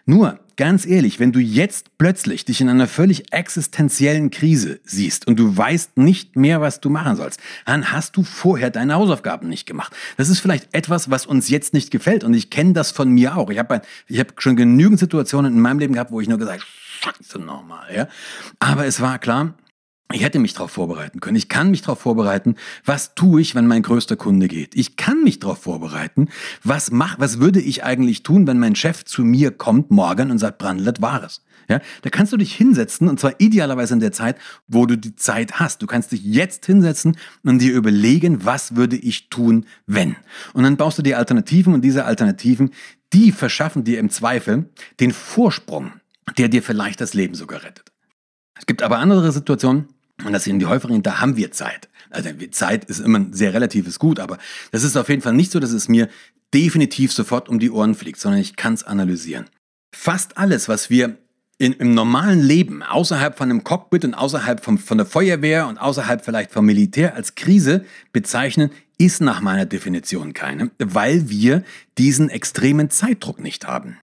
Nur, 0.07 0.41
ganz 0.57 0.87
ehrlich, 0.87 1.21
wenn 1.21 1.33
du 1.33 1.41
jetzt 1.41 1.99
plötzlich 1.99 2.45
dich 2.45 2.61
in 2.61 2.69
einer 2.69 2.87
völlig 2.87 3.33
existenziellen 3.33 4.31
Krise 4.31 4.81
siehst 4.85 5.27
und 5.27 5.39
du 5.39 5.57
weißt 5.57 5.97
nicht 5.97 6.37
mehr, 6.37 6.61
was 6.61 6.81
du 6.81 6.91
machen 6.91 7.17
sollst, 7.17 7.41
dann 7.67 7.93
hast 7.93 8.17
du 8.17 8.23
vorher 8.23 8.71
deine 8.71 8.95
Hausaufgaben 8.95 9.49
nicht 9.49 9.67
gemacht. 9.67 9.95
Das 10.17 10.29
ist 10.29 10.41
vielleicht 10.41 10.69
etwas, 10.73 11.11
was 11.11 11.27
uns 11.27 11.49
jetzt 11.49 11.75
nicht 11.75 11.91
gefällt. 11.91 12.25
Und 12.25 12.35
ich 12.35 12.51
kenne 12.51 12.73
das 12.73 12.91
von 12.91 13.11
mir 13.11 13.37
auch. 13.37 13.51
Ich 13.51 13.59
habe 13.59 13.83
ich 14.07 14.19
hab 14.19 14.41
schon 14.41 14.57
genügend 14.57 14.99
Situationen 14.99 15.53
in 15.55 15.61
meinem 15.61 15.79
Leben 15.79 15.95
gehabt, 15.95 16.11
wo 16.11 16.21
ich 16.21 16.29
nur 16.29 16.39
gesagt 16.39 16.65
scheiße 17.05 17.39
nochmal. 17.39 17.95
Ja? 17.95 18.09
Aber 18.59 18.87
es 18.87 19.01
war 19.01 19.19
klar, 19.19 19.55
ich 20.13 20.23
hätte 20.23 20.39
mich 20.39 20.55
darauf 20.55 20.71
vorbereiten 20.71 21.21
können. 21.21 21.37
Ich 21.37 21.49
kann 21.49 21.71
mich 21.71 21.83
darauf 21.83 22.01
vorbereiten, 22.01 22.57
was 22.85 23.15
tue 23.15 23.41
ich, 23.41 23.55
wenn 23.55 23.67
mein 23.67 23.83
größter 23.83 24.17
Kunde 24.17 24.49
geht. 24.49 24.75
Ich 24.75 24.97
kann 24.97 25.23
mich 25.25 25.41
darauf 25.41 25.63
vorbereiten, 25.63 26.29
was 26.63 26.91
mach, 26.91 27.19
was 27.19 27.41
würde 27.41 27.61
ich 27.61 27.85
eigentlich 27.85 28.23
tun, 28.23 28.47
wenn 28.47 28.59
mein 28.59 28.77
Chef 28.77 29.05
zu 29.05 29.25
mir 29.25 29.51
kommt 29.51 29.91
morgen 29.91 30.31
und 30.31 30.39
sagt, 30.39 30.59
Brandlet 30.59 31.01
war 31.01 31.25
es. 31.25 31.43
Ja, 31.69 31.81
da 32.03 32.11
kannst 32.11 32.33
du 32.33 32.37
dich 32.37 32.55
hinsetzen 32.55 33.09
und 33.09 33.19
zwar 33.19 33.41
idealerweise 33.41 33.95
in 33.95 34.01
der 34.01 34.13
Zeit, 34.13 34.37
wo 34.69 34.85
du 34.85 34.99
die 34.99 35.17
Zeit 35.17 35.59
hast. 35.59 35.81
Du 35.81 35.87
kannst 35.87 36.13
dich 36.13 36.23
jetzt 36.23 36.67
hinsetzen 36.67 37.17
und 37.43 37.59
dir 37.59 37.73
überlegen, 37.73 38.45
was 38.45 38.77
würde 38.77 38.97
ich 38.97 39.31
tun, 39.31 39.65
wenn. 39.87 40.17
Und 40.53 40.65
dann 40.65 40.77
baust 40.77 40.99
du 40.99 41.03
dir 41.03 41.17
Alternativen 41.17 41.73
und 41.73 41.81
diese 41.81 42.05
Alternativen, 42.05 42.71
die 43.15 43.33
verschaffen 43.33 43.83
dir 43.83 43.99
im 43.99 44.11
Zweifel 44.11 44.69
den 45.01 45.13
Vorsprung, 45.13 45.93
der 46.37 46.49
dir 46.49 46.63
vielleicht 46.63 47.01
das 47.01 47.15
Leben 47.15 47.35
sogar 47.35 47.63
rettet. 47.63 47.91
Es 48.57 48.67
gibt 48.67 48.83
aber 48.83 48.99
andere 48.99 49.33
Situationen, 49.33 49.89
und 50.23 50.33
das 50.33 50.45
sind 50.45 50.61
die 50.61 50.67
häufigen, 50.67 51.03
da 51.03 51.21
haben 51.21 51.37
wir 51.37 51.51
Zeit. 51.51 51.89
Also 52.11 52.31
Zeit 52.51 52.85
ist 52.85 53.01
immer 53.01 53.19
ein 53.19 53.33
sehr 53.33 53.53
relatives 53.53 53.99
Gut, 53.99 54.21
aber 54.21 54.39
das 54.71 54.85
ist 54.85 54.97
auf 54.97 55.09
jeden 55.09 55.23
Fall 55.23 55.33
nicht 55.33 55.51
so, 55.51 55.59
dass 55.59 55.73
es 55.73 55.89
mir 55.89 56.09
definitiv 56.53 57.13
sofort 57.13 57.49
um 57.49 57.59
die 57.59 57.71
Ohren 57.71 57.95
fliegt, 57.95 58.21
sondern 58.21 58.41
ich 58.41 58.55
kann 58.55 58.75
es 58.75 58.85
analysieren. 58.85 59.47
Fast 59.95 60.39
alles, 60.39 60.69
was 60.69 60.89
wir 60.89 61.19
in, 61.59 61.73
im 61.73 61.95
normalen 61.95 62.41
Leben, 62.41 62.83
außerhalb 62.83 63.37
von 63.37 63.51
einem 63.51 63.65
Cockpit 63.65 64.05
und 64.05 64.15
außerhalb 64.15 64.63
vom, 64.63 64.79
von 64.79 64.99
der 64.99 65.07
Feuerwehr 65.07 65.67
und 65.67 65.79
außerhalb 65.79 66.25
vielleicht 66.25 66.53
vom 66.53 66.67
Militär 66.67 67.15
als 67.15 67.35
Krise 67.35 67.85
bezeichnen, 68.13 68.71
ist 68.99 69.21
nach 69.21 69.41
meiner 69.41 69.67
Definition 69.67 70.33
keine, 70.33 70.71
weil 70.79 71.29
wir 71.29 71.65
diesen 71.99 72.29
extremen 72.29 72.91
Zeitdruck 72.91 73.41
nicht 73.41 73.67
haben. 73.67 73.99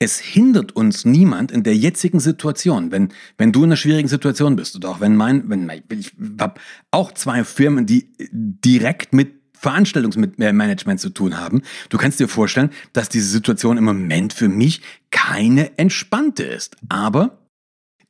Es 0.00 0.20
hindert 0.20 0.76
uns 0.76 1.04
niemand 1.04 1.50
in 1.50 1.64
der 1.64 1.76
jetzigen 1.76 2.20
Situation, 2.20 2.92
wenn, 2.92 3.08
wenn 3.36 3.50
du 3.50 3.60
in 3.60 3.70
einer 3.70 3.76
schwierigen 3.76 4.06
Situation 4.06 4.54
bist 4.54 4.76
oder 4.76 4.90
auch 4.90 5.00
wenn 5.00 5.16
mein, 5.16 5.50
wenn 5.50 5.68
ich 5.90 6.12
habe 6.38 6.60
auch 6.92 7.12
zwei 7.12 7.42
Firmen, 7.42 7.84
die 7.84 8.08
direkt 8.30 9.12
mit 9.12 9.38
Veranstaltungsmanagement 9.58 11.00
zu 11.00 11.10
tun 11.10 11.36
haben. 11.36 11.62
Du 11.88 11.98
kannst 11.98 12.20
dir 12.20 12.28
vorstellen, 12.28 12.70
dass 12.92 13.08
diese 13.08 13.28
Situation 13.28 13.76
im 13.76 13.84
Moment 13.84 14.32
für 14.32 14.48
mich 14.48 14.82
keine 15.10 15.76
entspannte 15.78 16.44
ist. 16.44 16.76
Aber 16.88 17.38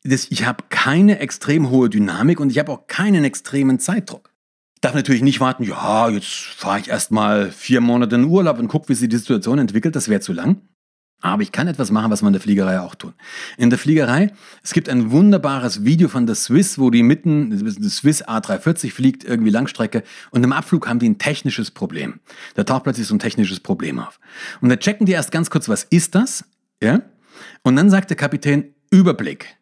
ich 0.05 0.47
habe 0.47 0.65
keine 0.69 1.21
extrem 1.21 1.71
hohe 1.71 1.89
Dynamik 1.89 2.39
und 2.39 2.51
ich 2.51 2.59
habe 2.59 2.73
auch 2.73 2.87
keinen 2.87 3.25
extremen 3.25 3.79
Zeitdruck. 3.79 4.31
Ich 4.75 4.83
darf 4.83 4.95
natürlich 4.95 5.23
nicht 5.23 5.41
warten, 5.41 5.65
ja, 5.65 6.09
jetzt 6.09 6.29
fahre 6.29 6.81
ich 6.81 6.89
erst 6.89 7.11
mal 7.11 7.51
vier 7.51 7.81
Monate 7.81 8.15
in 8.15 8.25
Urlaub 8.25 8.59
und 8.59 8.69
gucke, 8.69 8.91
wie 8.91 8.95
sich 8.95 9.09
die 9.09 9.17
Situation 9.17 9.59
entwickelt. 9.59 9.97
Das 9.97 10.09
wäre 10.09 10.21
zu 10.21 10.33
lang. 10.33 10.68
Aber 11.21 11.43
ich 11.43 11.51
kann 11.51 11.67
etwas 11.67 11.91
machen, 11.91 12.13
was 12.13 12.23
man 12.23 12.29
in 12.29 12.35
der 12.35 12.43
Fliegerei 12.43 12.79
auch 12.79 12.95
tun. 12.95 13.13
In 13.57 13.71
der 13.71 13.79
Fliegerei, 13.79 14.33
es 14.63 14.73
gibt 14.73 14.89
ein 14.89 15.11
wunderbares 15.11 15.85
Video 15.85 16.09
von 16.09 16.27
der 16.27 16.37
Swiss, 16.37 16.79
wo 16.79 16.91
die 16.91 17.03
mitten, 17.03 17.51
die 17.51 17.89
Swiss 17.89 18.25
A340 18.25 18.93
fliegt, 18.93 19.25
irgendwie 19.25 19.51
Langstrecke, 19.51 20.05
und 20.31 20.45
im 20.45 20.53
Abflug 20.53 20.89
haben 20.89 21.01
die 21.01 21.09
ein 21.09 21.19
technisches 21.19 21.73
Problem. 21.73 22.21
Da 22.55 22.63
taucht 22.63 22.85
plötzlich 22.85 23.09
so 23.09 23.17
ein 23.17 23.19
technisches 23.19 23.59
Problem 23.59 23.99
auf. 23.99 24.21
Und 24.61 24.69
da 24.69 24.77
checken 24.77 25.07
die 25.07 25.13
erst 25.13 25.33
ganz 25.33 25.51
kurz, 25.51 25.69
was 25.69 25.85
ist 25.85 26.15
das? 26.15 26.45
Ja? 26.81 27.03
Und 27.63 27.75
dann 27.75 27.91
sagt 27.91 28.11
der 28.11 28.17
Kapitän, 28.17 28.75
Überblick. 28.91 29.59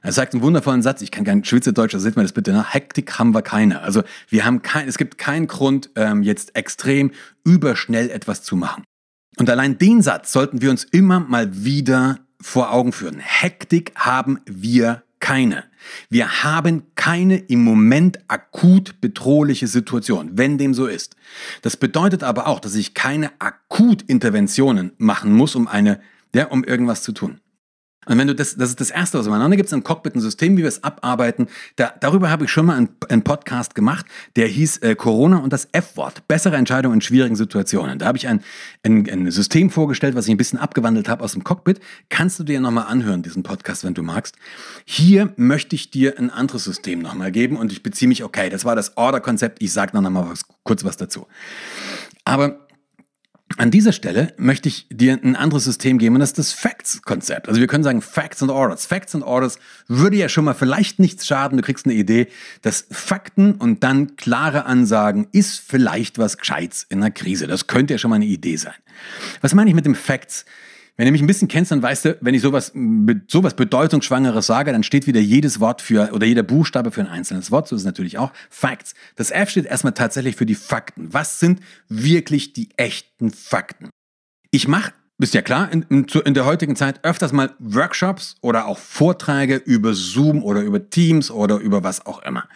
Er 0.00 0.12
sagt 0.12 0.34
einen 0.34 0.42
wundervollen 0.42 0.82
Satz, 0.82 1.00
ich 1.00 1.10
kann 1.10 1.24
kein 1.24 1.44
Schweizerdeutsch, 1.44 1.94
also 1.94 2.04
seht 2.04 2.14
mal 2.14 2.22
das 2.22 2.32
bitte 2.32 2.52
nach. 2.52 2.72
Hektik 2.74 3.18
haben 3.18 3.34
wir 3.34 3.42
keine. 3.42 3.80
Also 3.80 4.02
wir 4.28 4.44
haben 4.44 4.62
kein, 4.62 4.86
es 4.86 4.98
gibt 4.98 5.18
keinen 5.18 5.46
Grund, 5.46 5.90
ähm, 5.96 6.22
jetzt 6.22 6.54
extrem 6.54 7.10
überschnell 7.42 8.10
etwas 8.10 8.42
zu 8.42 8.54
machen. 8.54 8.84
Und 9.38 9.50
allein 9.50 9.78
den 9.78 10.02
Satz 10.02 10.32
sollten 10.32 10.62
wir 10.62 10.70
uns 10.70 10.84
immer 10.84 11.20
mal 11.20 11.64
wieder 11.64 12.20
vor 12.40 12.72
Augen 12.72 12.92
führen. 12.92 13.18
Hektik 13.18 13.92
haben 13.96 14.40
wir 14.46 15.02
keine. 15.18 15.64
Wir 16.10 16.42
haben 16.42 16.82
keine 16.94 17.38
im 17.38 17.64
Moment 17.64 18.18
akut 18.28 19.00
bedrohliche 19.00 19.66
Situation, 19.66 20.32
wenn 20.34 20.58
dem 20.58 20.74
so 20.74 20.86
ist. 20.86 21.16
Das 21.62 21.76
bedeutet 21.76 22.22
aber 22.22 22.46
auch, 22.46 22.60
dass 22.60 22.74
ich 22.74 22.94
keine 22.94 23.30
Akutinterventionen 23.38 24.92
machen 24.98 25.32
muss, 25.32 25.54
um 25.54 25.66
eine, 25.66 26.00
ja, 26.34 26.46
um 26.46 26.62
irgendwas 26.62 27.02
zu 27.02 27.12
tun. 27.12 27.40
Und 28.06 28.18
wenn 28.18 28.26
du 28.26 28.34
das, 28.34 28.56
das 28.56 28.70
ist 28.70 28.80
das 28.80 28.90
Erste, 28.90 29.18
was 29.18 29.26
machen. 29.26 29.40
Dann 29.40 29.50
gibt 29.56 29.66
es 29.66 29.72
im 29.72 29.84
Cockpit 29.84 30.14
ein 30.14 30.20
System, 30.20 30.56
wie 30.56 30.62
wir 30.62 30.68
es 30.68 30.82
abarbeiten. 30.82 31.48
Da, 31.76 31.92
darüber 32.00 32.30
habe 32.30 32.44
ich 32.44 32.50
schon 32.50 32.66
mal 32.66 32.76
einen, 32.76 32.88
einen 33.08 33.22
Podcast 33.22 33.74
gemacht, 33.74 34.06
der 34.36 34.46
hieß 34.46 34.78
äh, 34.78 34.94
Corona 34.94 35.38
und 35.38 35.52
das 35.52 35.68
F-Wort. 35.72 36.26
Bessere 36.28 36.56
Entscheidungen 36.56 36.94
in 36.94 37.00
schwierigen 37.00 37.36
Situationen. 37.36 37.98
Da 37.98 38.06
habe 38.06 38.18
ich 38.18 38.28
ein, 38.28 38.42
ein, 38.82 39.08
ein 39.08 39.30
System 39.30 39.70
vorgestellt, 39.70 40.14
was 40.14 40.26
ich 40.26 40.30
ein 40.30 40.36
bisschen 40.36 40.58
abgewandelt 40.58 41.08
habe 41.08 41.24
aus 41.24 41.32
dem 41.32 41.44
Cockpit. 41.44 41.80
Kannst 42.08 42.38
du 42.38 42.44
dir 42.44 42.60
nochmal 42.60 42.86
anhören, 42.86 43.22
diesen 43.22 43.42
Podcast, 43.42 43.84
wenn 43.84 43.94
du 43.94 44.02
magst. 44.02 44.36
Hier 44.84 45.32
möchte 45.36 45.76
ich 45.76 45.90
dir 45.90 46.18
ein 46.18 46.30
anderes 46.30 46.64
System 46.64 47.00
nochmal 47.00 47.32
geben 47.32 47.56
und 47.56 47.72
ich 47.72 47.82
beziehe 47.82 48.08
mich, 48.08 48.24
okay, 48.24 48.50
das 48.50 48.64
war 48.64 48.76
das 48.76 48.96
Order-Konzept. 48.96 49.62
Ich 49.62 49.72
sage 49.72 50.00
noch 50.00 50.10
mal 50.10 50.28
was, 50.30 50.44
kurz 50.62 50.84
was 50.84 50.96
dazu. 50.96 51.26
Aber 52.24 52.63
an 53.56 53.70
dieser 53.70 53.92
Stelle 53.92 54.32
möchte 54.36 54.68
ich 54.68 54.86
dir 54.90 55.18
ein 55.22 55.36
anderes 55.36 55.64
System 55.64 55.98
geben 55.98 56.16
und 56.16 56.20
das 56.20 56.30
ist 56.30 56.38
das 56.38 56.52
Facts-Konzept. 56.52 57.48
Also 57.48 57.60
wir 57.60 57.68
können 57.68 57.84
sagen 57.84 58.02
Facts 58.02 58.42
and 58.42 58.50
Orders. 58.50 58.86
Facts 58.86 59.14
and 59.14 59.24
Orders 59.24 59.58
würde 59.86 60.16
ja 60.16 60.28
schon 60.28 60.44
mal 60.44 60.54
vielleicht 60.54 60.98
nichts 60.98 61.26
schaden. 61.26 61.58
Du 61.58 61.62
kriegst 61.62 61.86
eine 61.86 61.94
Idee, 61.94 62.26
dass 62.62 62.86
Fakten 62.90 63.52
und 63.52 63.84
dann 63.84 64.16
klare 64.16 64.64
Ansagen 64.66 65.28
ist 65.32 65.60
vielleicht 65.60 66.18
was 66.18 66.38
Gescheites 66.38 66.86
in 66.88 66.98
einer 66.98 67.10
Krise. 67.10 67.46
Das 67.46 67.66
könnte 67.66 67.94
ja 67.94 67.98
schon 67.98 68.10
mal 68.10 68.16
eine 68.16 68.26
Idee 68.26 68.56
sein. 68.56 68.74
Was 69.40 69.54
meine 69.54 69.70
ich 69.70 69.76
mit 69.76 69.86
dem 69.86 69.94
Facts? 69.94 70.44
Wenn 70.96 71.06
du 71.06 71.12
mich 71.12 71.22
ein 71.22 71.26
bisschen 71.26 71.48
kennst, 71.48 71.72
dann 71.72 71.82
weißt 71.82 72.04
du, 72.04 72.18
wenn 72.20 72.34
ich 72.34 72.42
sowas, 72.42 72.72
sowas 73.26 73.54
Bedeutungsschwangeres 73.54 74.46
sage, 74.46 74.70
dann 74.70 74.84
steht 74.84 75.06
wieder 75.08 75.20
jedes 75.20 75.58
Wort 75.58 75.82
für 75.82 76.12
oder 76.12 76.26
jeder 76.26 76.44
Buchstabe 76.44 76.92
für 76.92 77.00
ein 77.00 77.08
einzelnes 77.08 77.50
Wort. 77.50 77.66
So 77.66 77.74
ist 77.74 77.82
es 77.82 77.86
natürlich 77.86 78.18
auch. 78.18 78.32
Facts. 78.48 78.94
Das 79.16 79.30
F 79.30 79.50
steht 79.50 79.66
erstmal 79.66 79.94
tatsächlich 79.94 80.36
für 80.36 80.46
die 80.46 80.54
Fakten. 80.54 81.12
Was 81.12 81.40
sind 81.40 81.60
wirklich 81.88 82.52
die 82.52 82.68
echten 82.76 83.30
Fakten? 83.30 83.90
Ich 84.52 84.68
mache 84.68 84.92
ist 85.18 85.32
ja 85.32 85.42
klar, 85.42 85.72
in, 85.72 85.84
in, 85.84 86.34
der 86.34 86.44
heutigen 86.44 86.74
Zeit 86.76 87.04
öfters 87.04 87.32
mal 87.32 87.54
Workshops 87.58 88.36
oder 88.40 88.66
auch 88.66 88.78
Vorträge 88.78 89.56
über 89.56 89.94
Zoom 89.94 90.42
oder 90.42 90.60
über 90.62 90.90
Teams 90.90 91.30
oder 91.30 91.58
über 91.58 91.84
was 91.84 92.04
auch 92.04 92.22
immer. 92.22 92.48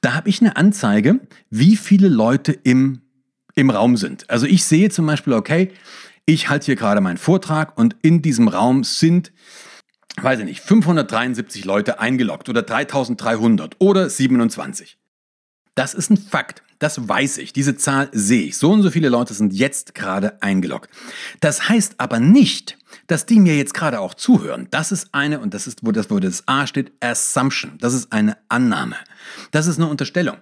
Da 0.00 0.14
habe 0.14 0.28
ich 0.28 0.40
eine 0.40 0.56
Anzeige, 0.56 1.20
wie 1.48 1.76
viele 1.76 2.08
Leute 2.08 2.52
im, 2.52 3.02
im 3.54 3.70
Raum 3.70 3.96
sind. 3.96 4.28
Also 4.28 4.46
ich 4.46 4.64
sehe 4.64 4.90
zum 4.90 5.06
Beispiel, 5.06 5.32
okay, 5.32 5.70
ich 6.26 6.48
halte 6.48 6.66
hier 6.66 6.76
gerade 6.76 7.00
meinen 7.00 7.18
Vortrag 7.18 7.76
und 7.78 7.96
in 8.02 8.22
diesem 8.22 8.48
Raum 8.48 8.84
sind, 8.84 9.32
weiß 10.20 10.40
ich 10.40 10.44
nicht, 10.44 10.60
573 10.60 11.64
Leute 11.64 12.00
eingeloggt 12.00 12.48
oder 12.48 12.62
3300 12.62 13.76
oder 13.80 14.08
27. 14.08 14.98
Das 15.74 15.94
ist 15.94 16.10
ein 16.10 16.18
Fakt. 16.18 16.62
Das 16.78 17.08
weiß 17.08 17.38
ich. 17.38 17.52
Diese 17.52 17.76
Zahl 17.76 18.08
sehe 18.12 18.42
ich. 18.42 18.58
So 18.58 18.72
und 18.72 18.82
so 18.82 18.90
viele 18.90 19.08
Leute 19.08 19.34
sind 19.34 19.52
jetzt 19.52 19.94
gerade 19.94 20.42
eingeloggt. 20.42 20.90
Das 21.40 21.68
heißt 21.68 21.94
aber 21.98 22.18
nicht, 22.18 22.76
dass 23.06 23.24
die 23.24 23.38
mir 23.38 23.56
jetzt 23.56 23.72
gerade 23.72 24.00
auch 24.00 24.14
zuhören. 24.14 24.66
Das 24.70 24.90
ist 24.90 25.14
eine, 25.14 25.38
und 25.38 25.54
das 25.54 25.66
ist, 25.66 25.86
wo 25.86 25.92
das, 25.92 26.10
wo 26.10 26.18
das 26.18 26.46
A 26.48 26.66
steht, 26.66 26.92
Assumption. 27.00 27.78
Das 27.78 27.94
ist 27.94 28.12
eine 28.12 28.36
Annahme. 28.48 28.96
Das 29.52 29.68
ist 29.68 29.78
eine 29.78 29.88
Unterstellung. 29.88 30.36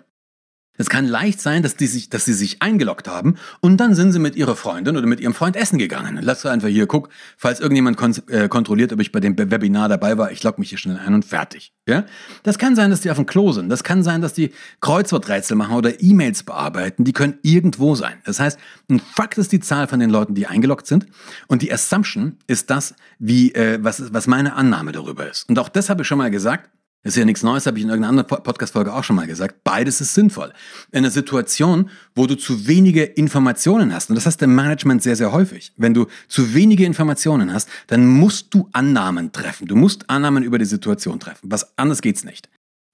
Es 0.77 0.89
kann 0.89 1.07
leicht 1.07 1.43
sein, 1.43 1.63
dass, 1.63 1.77
die 1.77 1.87
sich, 1.87 2.09
dass 2.09 2.25
sie 2.25 2.33
sich 2.33 2.63
eingeloggt 2.63 3.07
haben 3.07 3.37
und 3.61 3.77
dann 3.77 3.95
sind 3.95 4.13
sie 4.13 4.19
mit 4.19 4.35
ihrer 4.35 4.57
Freundin 4.57 4.97
oder 4.97 5.07
mit 5.07 5.21
ihrem 5.21 5.35
Freund 5.35 5.55
essen 5.55 5.79
gegangen. 5.79 6.19
Lass 6.23 6.47
einfach 6.47 6.69
hier, 6.69 6.87
guck, 6.87 7.11
falls 7.37 7.61
irgendjemand 7.61 7.99
kon 7.99 8.15
äh, 8.29 8.49
kontrolliert, 8.49 8.91
ob 8.93 9.01
ich 9.01 9.13
bei 9.13 9.21
dem 9.21 9.37
Webinar 9.37 9.91
dabei 9.91 10.17
war, 10.17 10.33
ich 10.33 10.43
logge 10.43 10.59
mich 10.59 10.71
hier 10.71 10.79
schnell 10.79 10.97
ein 10.97 11.13
und 11.13 11.27
fertig. 11.27 11.75
Ja? 11.87 12.07
Das 12.45 12.57
kann 12.57 12.77
sein, 12.77 12.91
dass 12.91 13.03
die 13.03 13.11
auf 13.11 13.19
dem 13.19 13.27
Klo 13.27 13.53
sind. 13.53 13.69
Das 13.69 13.85
kann 13.85 14.03
sein, 14.03 14.23
dass 14.23 14.33
die 14.33 14.53
Kreuzworträtsel 14.81 15.55
machen 15.55 15.75
oder 15.75 16.03
E-Mails 16.03 16.45
bearbeiten. 16.45 17.05
Die 17.05 17.13
können 17.13 17.39
irgendwo 17.43 17.95
sein. 17.95 18.15
Das 18.25 18.41
heißt, 18.41 18.59
ein 18.89 19.01
Fakt 19.01 19.37
ist 19.37 19.53
die 19.53 19.61
Zahl 19.61 19.87
von 19.87 20.01
den 20.01 20.09
Leuten, 20.09 20.35
die 20.35 20.47
eingeloggt 20.47 20.87
sind 20.87 21.07
und 21.47 21.61
die 21.61 21.71
Assumption 21.71 22.39
ist 22.47 22.71
das, 22.71 22.95
wie, 23.19 23.53
äh, 23.55 23.79
was, 23.83 24.15
was 24.15 24.27
meine 24.27 24.55
Annahme 24.55 24.93
darüber 24.93 25.31
ist. 25.31 25.47
Und 25.49 25.59
auch 25.59 25.69
das 25.69 25.91
habe 25.91 26.03
ich 26.03 26.09
schon 26.09 26.19
mal 26.19 26.31
gesagt. 26.31 26.71
Das 27.03 27.15
ist 27.15 27.19
ja 27.19 27.25
nichts 27.25 27.43
Neues, 27.43 27.67
habe 27.67 27.79
ich 27.79 27.85
in 27.85 27.89
irgendeiner 27.89 28.21
anderen 28.21 28.43
Podcast-Folge 28.43 28.93
auch 28.93 29.05
schon 29.05 29.17
mal 29.17 29.27
gesagt. 29.27 29.65
Beides 29.65 30.03
ist 30.03 30.13
sinnvoll. 30.13 30.53
In 30.93 30.99
einer 30.99 31.11
Situation, 31.11 31.89
wo 32.15 32.27
du 32.27 32.37
zu 32.37 32.67
wenige 32.67 33.05
Informationen 33.05 33.95
hast, 33.95 34.11
und 34.11 34.17
das 34.17 34.27
hast 34.27 34.43
du 34.43 34.45
im 34.45 34.55
Management 34.55 35.03
sehr, 35.03 35.17
sehr 35.17 35.33
häufig. 35.33 35.73
Wenn 35.79 35.95
du 35.95 36.09
zu 36.29 36.53
wenige 36.53 36.85
Informationen 36.85 37.55
hast, 37.55 37.71
dann 37.87 38.07
musst 38.07 38.53
du 38.53 38.69
Annahmen 38.73 39.33
treffen. 39.33 39.67
Du 39.67 39.77
musst 39.77 40.11
Annahmen 40.11 40.43
über 40.43 40.59
die 40.59 40.67
Situation 40.67 41.19
treffen. 41.21 41.51
Was 41.51 41.79
anderes 41.79 42.03
geht's 42.03 42.23
nicht. 42.23 42.51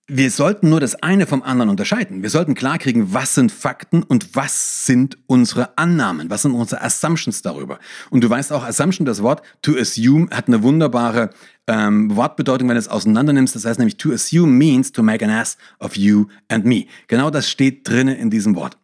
Wir 0.08 0.30
sollten 0.30 0.68
nur 0.68 0.78
das 0.78 0.94
eine 1.02 1.26
vom 1.26 1.42
anderen 1.42 1.68
unterscheiden. 1.68 2.22
Wir 2.22 2.30
sollten 2.30 2.54
klarkriegen, 2.54 3.12
was 3.12 3.34
sind 3.34 3.50
Fakten 3.50 4.04
und 4.04 4.36
was 4.36 4.86
sind 4.86 5.18
unsere 5.26 5.76
Annahmen, 5.76 6.30
was 6.30 6.42
sind 6.42 6.52
unsere 6.52 6.80
Assumptions 6.80 7.42
darüber. 7.42 7.80
Und 8.10 8.22
du 8.22 8.30
weißt 8.30 8.52
auch, 8.52 8.62
Assumption, 8.62 9.04
das 9.04 9.24
Wort 9.24 9.42
to 9.62 9.76
assume, 9.76 10.28
hat 10.30 10.46
eine 10.46 10.62
wunderbare 10.62 11.30
ähm, 11.66 12.14
Wortbedeutung, 12.14 12.68
wenn 12.68 12.76
du 12.76 12.80
es 12.80 12.86
auseinander 12.86 13.32
nimmst. 13.32 13.56
Das 13.56 13.64
heißt 13.64 13.80
nämlich, 13.80 13.96
to 13.96 14.12
assume 14.12 14.52
means 14.52 14.92
to 14.92 15.02
make 15.02 15.24
an 15.24 15.30
ass 15.32 15.58
of 15.80 15.96
you 15.96 16.26
and 16.46 16.64
me. 16.64 16.86
Genau 17.08 17.30
das 17.30 17.50
steht 17.50 17.88
drinnen 17.88 18.16
in 18.16 18.30
diesem 18.30 18.54
Wort. 18.54 18.78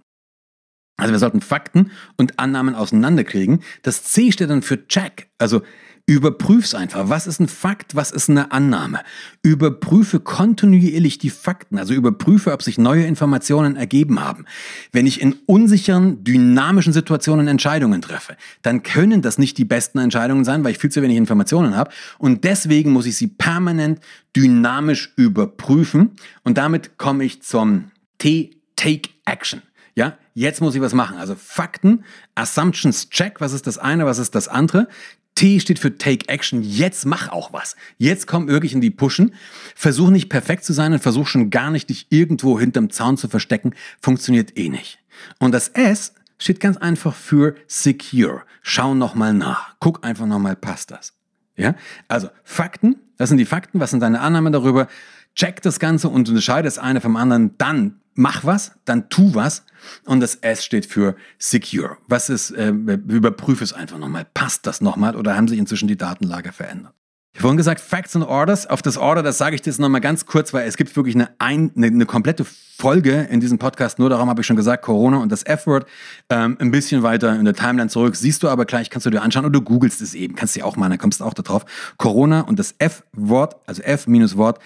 Also 0.97 1.13
wir 1.13 1.21
sollten 1.21 1.41
Fakten 1.41 1.93
und 2.17 2.41
Annahmen 2.41 2.75
auseinanderkriegen. 2.75 3.63
Das 3.83 4.03
C 4.03 4.33
steht 4.33 4.51
dann 4.51 4.63
für 4.63 4.89
check. 4.89 5.31
Also 5.39 5.63
Überprüf's 6.07 6.75
einfach. 6.75 7.09
Was 7.09 7.29
ist 7.29 7.38
ein 7.38 7.47
Fakt? 7.47 7.95
Was 7.95 8.11
ist 8.11 8.29
eine 8.29 8.51
Annahme? 8.51 9.01
Überprüfe 9.43 10.19
kontinuierlich 10.19 11.19
die 11.19 11.31
Fakten. 11.31 11.79
Also 11.79 11.95
überprüfe, 11.95 12.53
ob 12.53 12.62
sich 12.62 12.77
neue 12.77 13.05
Informationen 13.05 13.77
ergeben 13.77 14.21
haben. 14.21 14.45
Wenn 14.91 15.07
ich 15.07 15.21
in 15.21 15.35
unsicheren, 15.47 16.25
dynamischen 16.25 16.93
Situationen 16.93 17.47
Entscheidungen 17.47 18.03
treffe, 18.03 18.37
dann 18.62 18.83
können 18.83 19.23
das 19.23 19.38
nicht 19.38 19.59
die 19.59 19.65
besten 19.65 19.99
Entscheidungen 19.99 20.45
sein, 20.45 20.65
weil 20.65 20.73
ich 20.73 20.79
viel 20.79 20.91
zu 20.91 21.03
wenig 21.03 21.17
Informationen 21.17 21.77
habe. 21.77 21.93
Und 22.19 22.43
deswegen 22.43 22.91
muss 22.91 23.07
ich 23.07 23.17
sie 23.17 23.29
permanent 23.29 24.01
dynamisch 24.37 25.12
überprüfen. 25.17 26.17
Und 26.43 26.59
damit 26.59 26.99
komme 26.99 27.25
ich 27.25 27.43
zum 27.43 27.93
T, 28.19 28.51
Take 28.75 29.11
Action. 29.25 29.62
Ja, 29.95 30.17
jetzt 30.35 30.61
muss 30.61 30.75
ich 30.75 30.81
was 30.81 30.95
machen. 30.95 31.19
Also 31.19 31.35
Fakten, 31.37 32.05
Assumptions 32.35 33.11
check, 33.11 33.41
was 33.41 33.53
ist 33.53 33.67
das 33.67 33.79
eine, 33.79 34.07
was 34.07 34.19
ist 34.19 34.35
das 34.35 34.49
andere? 34.49 34.88
T 35.35 35.61
steht 35.61 35.79
für 35.79 35.97
Take 35.97 36.29
Action. 36.29 36.62
Jetzt 36.62 37.07
mach 37.07 37.29
auch 37.31 37.53
was. 37.53 37.77
Jetzt 37.99 38.27
komm 38.27 38.49
wirklich 38.49 38.75
in 38.75 38.81
die 38.81 38.90
Pushen. 38.90 39.35
Versuch 39.75 40.11
nicht 40.11 40.29
perfekt 40.29 40.64
zu 40.64 40.73
sein 40.73 40.92
und 40.92 41.03
versuch 41.03 41.27
schon 41.27 41.51
gar 41.51 41.71
nicht, 41.71 41.90
dich 41.90 42.07
irgendwo 42.11 42.59
hinterm 42.59 42.90
Zaun 42.90 43.16
zu 43.16 43.29
verstecken. 43.29 43.75
Funktioniert 44.01 44.57
eh 44.59 44.68
nicht. 44.68 44.99
Und 45.38 45.53
das 45.53 45.68
S 45.68 46.14
steht 46.38 46.61
ganz 46.61 46.77
einfach 46.77 47.14
für 47.14 47.55
Secure. 47.66 48.42
Schau 48.62 48.95
nochmal 48.95 49.33
nach. 49.33 49.77
Guck 49.81 50.05
einfach 50.05 50.27
nochmal, 50.27 50.57
passt 50.57 50.90
das? 50.90 51.14
Ja? 51.57 51.75
Also 52.09 52.29
Fakten, 52.45 52.97
das 53.16 53.29
sind 53.29 53.38
die 53.38 53.45
Fakten. 53.45 53.81
Was 53.81 53.90
sind 53.90 54.01
deine 54.01 54.21
Annahmen 54.21 54.53
darüber? 54.53 54.88
Check 55.35 55.62
das 55.62 55.79
Ganze 55.79 56.09
und 56.09 56.29
unterscheide 56.29 56.66
das 56.66 56.79
eine 56.79 57.01
vom 57.01 57.16
anderen. 57.16 57.57
Dann 57.59 58.01
mach 58.14 58.45
was, 58.45 58.73
dann 58.85 59.09
tu 59.09 59.35
was. 59.35 59.64
Und 60.05 60.21
das 60.21 60.37
S 60.37 60.64
steht 60.64 60.87
für 60.87 61.16
Secure. 61.38 61.97
Was 62.07 62.29
ist, 62.29 62.51
äh, 62.53 62.68
überprüfe 62.68 63.64
es 63.64 63.73
einfach 63.73 63.99
nochmal. 63.99 64.27
Passt 64.35 64.66
das 64.66 64.81
nochmal 64.81 65.16
oder 65.16 65.37
haben 65.37 65.49
sich 65.49 65.59
inzwischen 65.59 65.88
die 65.88 65.97
Datenlage 65.97 66.53
verändert? 66.53 66.92
Ich 67.35 67.38
habe 67.38 67.45
vorhin 67.45 67.57
gesagt, 67.57 67.81
Facts 67.81 68.14
and 68.14 68.27
Orders. 68.27 68.66
Auf 68.66 68.83
das 68.83 68.99
Order, 68.99 69.23
das 69.23 69.38
sage 69.38 69.55
ich 69.55 69.62
dir 69.62 69.71
jetzt 69.71 69.81
nochmal 69.81 70.03
ganz 70.03 70.27
kurz, 70.27 70.53
weil 70.53 70.68
es 70.68 70.77
gibt 70.77 70.95
wirklich 70.97 71.14
eine, 71.14 71.31
ein, 71.38 71.73
eine, 71.75 71.87
eine 71.87 72.05
komplette 72.05 72.45
Folge 72.45 73.27
in 73.31 73.40
diesem 73.40 73.59
Podcast. 73.59 73.99
Nur 73.99 74.11
darum 74.11 74.29
habe 74.29 74.42
ich 74.42 74.47
schon 74.47 74.57
gesagt, 74.57 74.85
Corona 74.85 75.16
und 75.16 75.33
das 75.33 75.42
F-Word. 75.42 75.87
Ähm, 76.29 76.59
ein 76.61 76.71
bisschen 76.71 77.03
weiter 77.03 77.35
in 77.35 77.47
der 77.47 77.55
Timeline 77.55 77.88
zurück. 77.88 78.16
Siehst 78.16 78.42
du 78.42 78.51
aber 78.51 78.66
gleich, 78.66 78.90
kannst 78.90 79.07
du 79.07 79.11
dir 79.11 79.23
anschauen 79.23 79.47
oder 79.47 79.53
du 79.53 79.62
googelst 79.62 80.03
es 80.03 80.12
eben. 80.12 80.35
Kannst 80.35 80.57
du 80.57 80.62
auch 80.62 80.77
mal, 80.77 80.90
dann 80.90 80.99
kommst 80.99 81.21
du 81.21 81.25
auch 81.25 81.33
da 81.33 81.42
drauf. 81.42 81.64
Corona 81.97 82.42
und 82.42 82.59
das 82.59 82.75
F-Wort, 82.79 83.57
also 83.66 83.81
F-Wort 83.81 84.59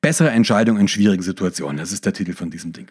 Bessere 0.00 0.30
Entscheidung 0.30 0.78
in 0.78 0.88
schwierigen 0.88 1.22
Situationen. 1.22 1.76
Das 1.76 1.92
ist 1.92 2.06
der 2.06 2.12
Titel 2.12 2.32
von 2.32 2.50
diesem 2.50 2.72
Ding. 2.72 2.90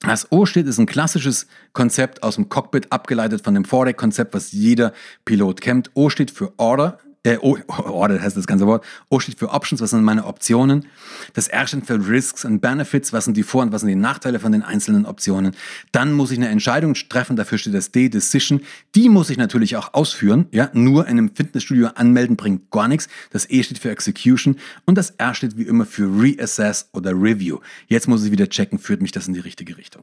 Das 0.00 0.30
O 0.30 0.46
steht 0.46 0.66
ist 0.66 0.78
ein 0.78 0.86
klassisches 0.86 1.46
Konzept 1.72 2.22
aus 2.22 2.36
dem 2.36 2.48
Cockpit, 2.48 2.92
abgeleitet 2.92 3.42
von 3.42 3.54
dem 3.54 3.64
Foredeck-Konzept, 3.64 4.34
was 4.34 4.52
jeder 4.52 4.92
Pilot 5.24 5.60
kennt. 5.60 5.90
O 5.94 6.08
steht 6.08 6.30
für 6.30 6.52
Order, 6.56 6.98
Äh, 7.28 7.38
o, 7.42 7.58
oh, 7.68 8.06
das 8.08 8.22
heißt 8.22 8.36
das 8.38 8.46
ganze 8.46 8.66
Wort. 8.66 8.84
O 9.10 9.20
steht 9.20 9.38
für 9.38 9.50
Options, 9.50 9.82
was 9.82 9.90
sind 9.90 10.02
meine 10.02 10.24
Optionen. 10.24 10.86
Das 11.34 11.48
R 11.48 11.66
steht 11.66 11.86
für 11.86 12.08
Risks 12.08 12.46
and 12.46 12.62
Benefits, 12.62 13.12
was 13.12 13.26
sind 13.26 13.36
die 13.36 13.42
Vor- 13.42 13.62
und 13.62 13.72
was 13.72 13.82
sind 13.82 13.90
die 13.90 13.96
Nachteile 13.96 14.40
von 14.40 14.50
den 14.50 14.62
einzelnen 14.62 15.04
Optionen. 15.04 15.54
Dann 15.92 16.12
muss 16.12 16.30
ich 16.30 16.38
eine 16.38 16.48
Entscheidung 16.48 16.94
treffen, 16.94 17.36
dafür 17.36 17.58
steht 17.58 17.74
das 17.74 17.90
D, 17.90 18.08
Decision. 18.08 18.62
Die 18.94 19.10
muss 19.10 19.28
ich 19.28 19.36
natürlich 19.36 19.76
auch 19.76 19.92
ausführen. 19.92 20.46
Ja, 20.52 20.70
nur 20.72 21.06
in 21.06 21.18
einem 21.18 21.30
Fitnessstudio 21.34 21.88
anmelden 21.88 22.36
bringt 22.36 22.70
gar 22.70 22.88
nichts. 22.88 23.08
Das 23.30 23.50
E 23.50 23.62
steht 23.62 23.78
für 23.78 23.90
Execution 23.90 24.56
und 24.86 24.96
das 24.96 25.10
R 25.10 25.34
steht 25.34 25.58
wie 25.58 25.64
immer 25.64 25.84
für 25.84 26.04
Reassess 26.04 26.88
oder 26.92 27.10
Review. 27.10 27.58
Jetzt 27.88 28.08
muss 28.08 28.24
ich 28.24 28.32
wieder 28.32 28.48
checken, 28.48 28.78
führt 28.78 29.02
mich 29.02 29.12
das 29.12 29.28
in 29.28 29.34
die 29.34 29.40
richtige 29.40 29.76
Richtung. 29.76 30.02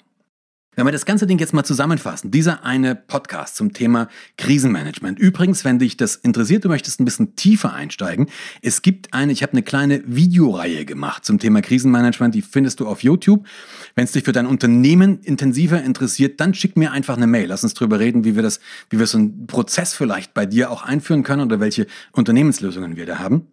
Wenn 0.75 0.85
wir 0.85 0.91
das 0.91 1.05
ganze 1.05 1.25
Ding 1.25 1.39
jetzt 1.39 1.53
mal 1.53 1.63
zusammenfassen, 1.63 2.31
dieser 2.31 2.65
eine 2.65 2.95
Podcast 2.95 3.55
zum 3.55 3.71
Thema 3.71 4.09
Krisenmanagement. 4.37 5.17
Übrigens, 5.17 5.63
wenn 5.63 5.79
dich 5.79 5.95
das 5.95 6.17
interessiert, 6.17 6.65
du 6.65 6.67
möchtest 6.67 6.99
ein 6.99 7.05
bisschen 7.05 7.37
tiefer 7.37 7.73
einsteigen, 7.73 8.27
es 8.61 8.81
gibt 8.81 9.13
eine, 9.13 9.31
ich 9.31 9.41
habe 9.41 9.53
eine 9.53 9.63
kleine 9.63 10.03
Videoreihe 10.05 10.83
gemacht 10.83 11.23
zum 11.23 11.39
Thema 11.39 11.61
Krisenmanagement, 11.61 12.35
die 12.35 12.41
findest 12.41 12.81
du 12.81 12.87
auf 12.87 13.03
YouTube. 13.03 13.47
Wenn 13.95 14.03
es 14.03 14.11
dich 14.11 14.25
für 14.25 14.33
dein 14.33 14.47
Unternehmen 14.47 15.21
intensiver 15.21 15.81
interessiert, 15.81 16.41
dann 16.41 16.53
schick 16.53 16.75
mir 16.75 16.91
einfach 16.91 17.15
eine 17.15 17.27
Mail. 17.27 17.47
Lass 17.47 17.63
uns 17.63 17.73
drüber 17.73 17.99
reden, 17.99 18.25
wie 18.25 18.35
wir 18.35 18.43
das, 18.43 18.59
wie 18.89 18.99
wir 18.99 19.07
so 19.07 19.17
einen 19.17 19.47
Prozess 19.47 19.93
vielleicht 19.93 20.33
bei 20.33 20.45
dir 20.45 20.71
auch 20.71 20.83
einführen 20.83 21.23
können 21.23 21.43
oder 21.43 21.61
welche 21.61 21.87
Unternehmenslösungen 22.11 22.97
wir 22.97 23.05
da 23.05 23.19
haben. 23.19 23.47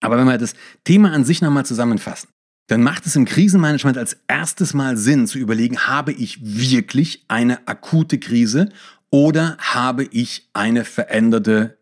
Aber 0.00 0.18
wenn 0.18 0.26
wir 0.26 0.38
das 0.38 0.54
Thema 0.82 1.12
an 1.12 1.24
sich 1.24 1.40
nochmal 1.40 1.64
zusammenfassen, 1.64 2.28
dann 2.66 2.82
macht 2.82 3.06
es 3.06 3.16
im 3.16 3.24
Krisenmanagement 3.24 3.98
als 3.98 4.16
erstes 4.26 4.74
Mal 4.74 4.96
Sinn 4.96 5.26
zu 5.26 5.38
überlegen, 5.38 5.78
habe 5.80 6.12
ich 6.12 6.38
wirklich 6.42 7.24
eine 7.28 7.66
akute 7.68 8.18
Krise 8.18 8.70
oder 9.10 9.56
habe 9.58 10.04
ich 10.04 10.48
eine 10.54 10.84
veränderte 10.84 11.76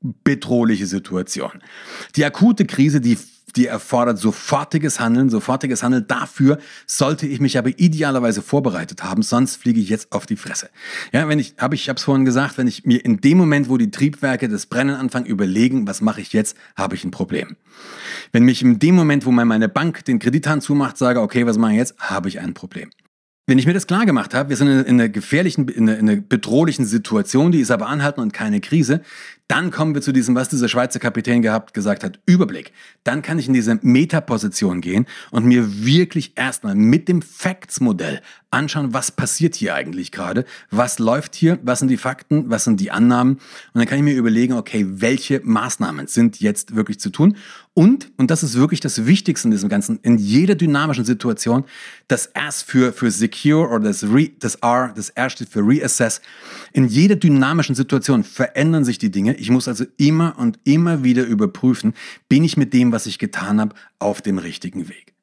bedrohliche 0.00 0.86
Situation. 0.86 1.62
Die 2.14 2.24
akute 2.24 2.66
Krise, 2.66 3.00
die 3.00 3.18
die 3.56 3.66
erfordert 3.66 4.18
sofortiges 4.18 5.00
Handeln, 5.00 5.30
sofortiges 5.30 5.82
Handeln. 5.82 6.06
Dafür 6.06 6.58
sollte 6.86 7.26
ich 7.26 7.40
mich 7.40 7.58
aber 7.58 7.70
idealerweise 7.70 8.42
vorbereitet 8.42 9.02
haben, 9.02 9.22
sonst 9.22 9.56
fliege 9.56 9.80
ich 9.80 9.88
jetzt 9.88 10.12
auf 10.12 10.26
die 10.26 10.36
Fresse. 10.36 10.70
Ja, 11.12 11.28
wenn 11.28 11.38
ich, 11.38 11.54
habe 11.58 11.74
ich, 11.74 11.88
habe 11.88 11.96
es 11.96 12.04
vorhin 12.04 12.24
gesagt, 12.24 12.58
wenn 12.58 12.66
ich 12.66 12.84
mir 12.84 13.04
in 13.04 13.20
dem 13.20 13.38
Moment, 13.38 13.68
wo 13.68 13.76
die 13.76 13.90
Triebwerke 13.90 14.48
das 14.48 14.66
Brennen 14.66 14.94
anfangen, 14.94 15.26
überlegen, 15.26 15.86
was 15.86 16.00
mache 16.00 16.20
ich 16.20 16.32
jetzt, 16.32 16.56
habe 16.76 16.94
ich 16.94 17.04
ein 17.04 17.10
Problem. 17.10 17.56
Wenn 18.32 18.44
mich 18.44 18.62
in 18.62 18.78
dem 18.78 18.94
Moment, 18.94 19.26
wo 19.26 19.30
meine 19.30 19.68
Bank 19.68 20.04
den 20.04 20.18
Kredithahn 20.18 20.60
zumacht, 20.60 20.96
sage, 20.96 21.20
okay, 21.20 21.46
was 21.46 21.58
mache 21.58 21.72
ich 21.72 21.78
jetzt, 21.78 21.98
habe 21.98 22.28
ich 22.28 22.40
ein 22.40 22.54
Problem. 22.54 22.90
Wenn 23.48 23.60
ich 23.60 23.66
mir 23.66 23.74
das 23.74 23.86
klar 23.86 24.06
gemacht 24.06 24.34
habe, 24.34 24.48
wir 24.48 24.56
sind 24.56 24.68
in 24.68 25.00
einer 25.00 25.08
gefährlichen, 25.08 25.68
in 25.68 25.88
einer, 25.88 25.98
in 25.98 26.10
einer 26.10 26.20
bedrohlichen 26.20 26.84
Situation, 26.84 27.52
die 27.52 27.60
ist 27.60 27.70
aber 27.70 27.86
anhalten 27.86 28.20
und 28.20 28.32
keine 28.32 28.60
Krise, 28.60 29.02
dann 29.48 29.70
kommen 29.70 29.94
wir 29.94 30.02
zu 30.02 30.12
diesem, 30.12 30.34
was 30.34 30.48
dieser 30.48 30.68
Schweizer 30.68 30.98
Kapitän 30.98 31.40
gehabt, 31.40 31.72
gesagt 31.72 32.02
hat, 32.02 32.18
Überblick. 32.26 32.72
Dann 33.04 33.22
kann 33.22 33.38
ich 33.38 33.46
in 33.46 33.54
diese 33.54 33.78
Metaposition 33.82 34.80
gehen 34.80 35.06
und 35.30 35.44
mir 35.44 35.84
wirklich 35.84 36.32
erstmal 36.36 36.74
mit 36.74 37.08
dem 37.08 37.22
Facts-Modell 37.22 38.22
anschauen, 38.50 38.92
was 38.92 39.10
passiert 39.10 39.54
hier 39.54 39.74
eigentlich 39.74 40.10
gerade, 40.10 40.44
was 40.70 40.98
läuft 40.98 41.34
hier, 41.34 41.58
was 41.62 41.80
sind 41.80 41.88
die 41.88 41.96
Fakten, 41.96 42.48
was 42.50 42.64
sind 42.64 42.80
die 42.80 42.90
Annahmen 42.90 43.34
und 43.34 43.40
dann 43.74 43.86
kann 43.86 43.98
ich 43.98 44.04
mir 44.04 44.14
überlegen, 44.14 44.54
okay, 44.54 44.86
welche 44.88 45.40
Maßnahmen 45.44 46.06
sind 46.06 46.40
jetzt 46.40 46.74
wirklich 46.74 46.98
zu 46.98 47.10
tun 47.10 47.36
und, 47.78 48.10
und 48.16 48.30
das 48.30 48.42
ist 48.42 48.54
wirklich 48.54 48.80
das 48.80 49.04
Wichtigste 49.04 49.48
in 49.48 49.50
diesem 49.50 49.68
Ganzen, 49.68 49.98
in 50.00 50.16
jeder 50.16 50.54
dynamischen 50.54 51.04
Situation, 51.04 51.64
das 52.08 52.30
S 52.32 52.62
für, 52.62 52.90
für 52.94 53.10
Secure 53.10 53.68
oder 53.68 53.88
das, 53.88 54.02
Re, 54.04 54.30
das 54.38 54.54
R, 54.56 54.94
das 54.96 55.10
R 55.10 55.28
steht 55.28 55.50
für 55.50 55.60
Reassess. 55.60 56.22
In 56.72 56.86
jeder 56.86 57.16
dynamischen 57.16 57.74
Situation 57.74 58.24
verändern 58.24 58.86
sich 58.86 58.96
die 58.96 59.10
Dinge. 59.10 59.35
Ich 59.38 59.50
muss 59.50 59.68
also 59.68 59.84
immer 59.96 60.38
und 60.38 60.58
immer 60.64 61.04
wieder 61.04 61.24
überprüfen, 61.24 61.94
bin 62.28 62.44
ich 62.44 62.56
mit 62.56 62.72
dem, 62.72 62.92
was 62.92 63.06
ich 63.06 63.18
getan 63.18 63.60
habe, 63.60 63.74
auf 63.98 64.22
dem 64.22 64.38
richtigen 64.38 64.88
Weg. 64.88 65.14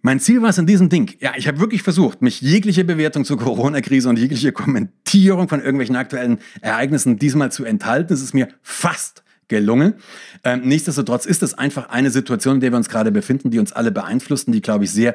Mein 0.00 0.20
Ziel 0.20 0.42
war 0.42 0.50
es 0.50 0.58
in 0.58 0.66
diesem 0.66 0.88
Ding. 0.88 1.16
Ja, 1.18 1.32
ich 1.36 1.48
habe 1.48 1.58
wirklich 1.58 1.82
versucht, 1.82 2.22
mich 2.22 2.40
jegliche 2.40 2.84
Bewertung 2.84 3.24
zur 3.24 3.36
Corona-Krise 3.36 4.08
und 4.08 4.18
jegliche 4.18 4.52
Kommentierung 4.52 5.48
von 5.48 5.60
irgendwelchen 5.60 5.96
aktuellen 5.96 6.38
Ereignissen 6.60 7.18
diesmal 7.18 7.50
zu 7.50 7.64
enthalten. 7.64 8.12
Es 8.12 8.22
ist 8.22 8.32
mir 8.32 8.48
fast 8.62 9.24
gelungen. 9.48 9.94
Ähm, 10.44 10.60
nichtsdestotrotz 10.64 11.26
ist 11.26 11.42
es 11.42 11.54
einfach 11.54 11.88
eine 11.88 12.10
Situation, 12.10 12.56
in 12.56 12.60
der 12.60 12.72
wir 12.72 12.76
uns 12.76 12.88
gerade 12.88 13.10
befinden, 13.10 13.50
die 13.50 13.58
uns 13.58 13.72
alle 13.72 13.90
beeinflussen, 13.90 14.52
die, 14.52 14.60
glaube 14.60 14.84
ich, 14.84 14.90
sehr 14.90 15.14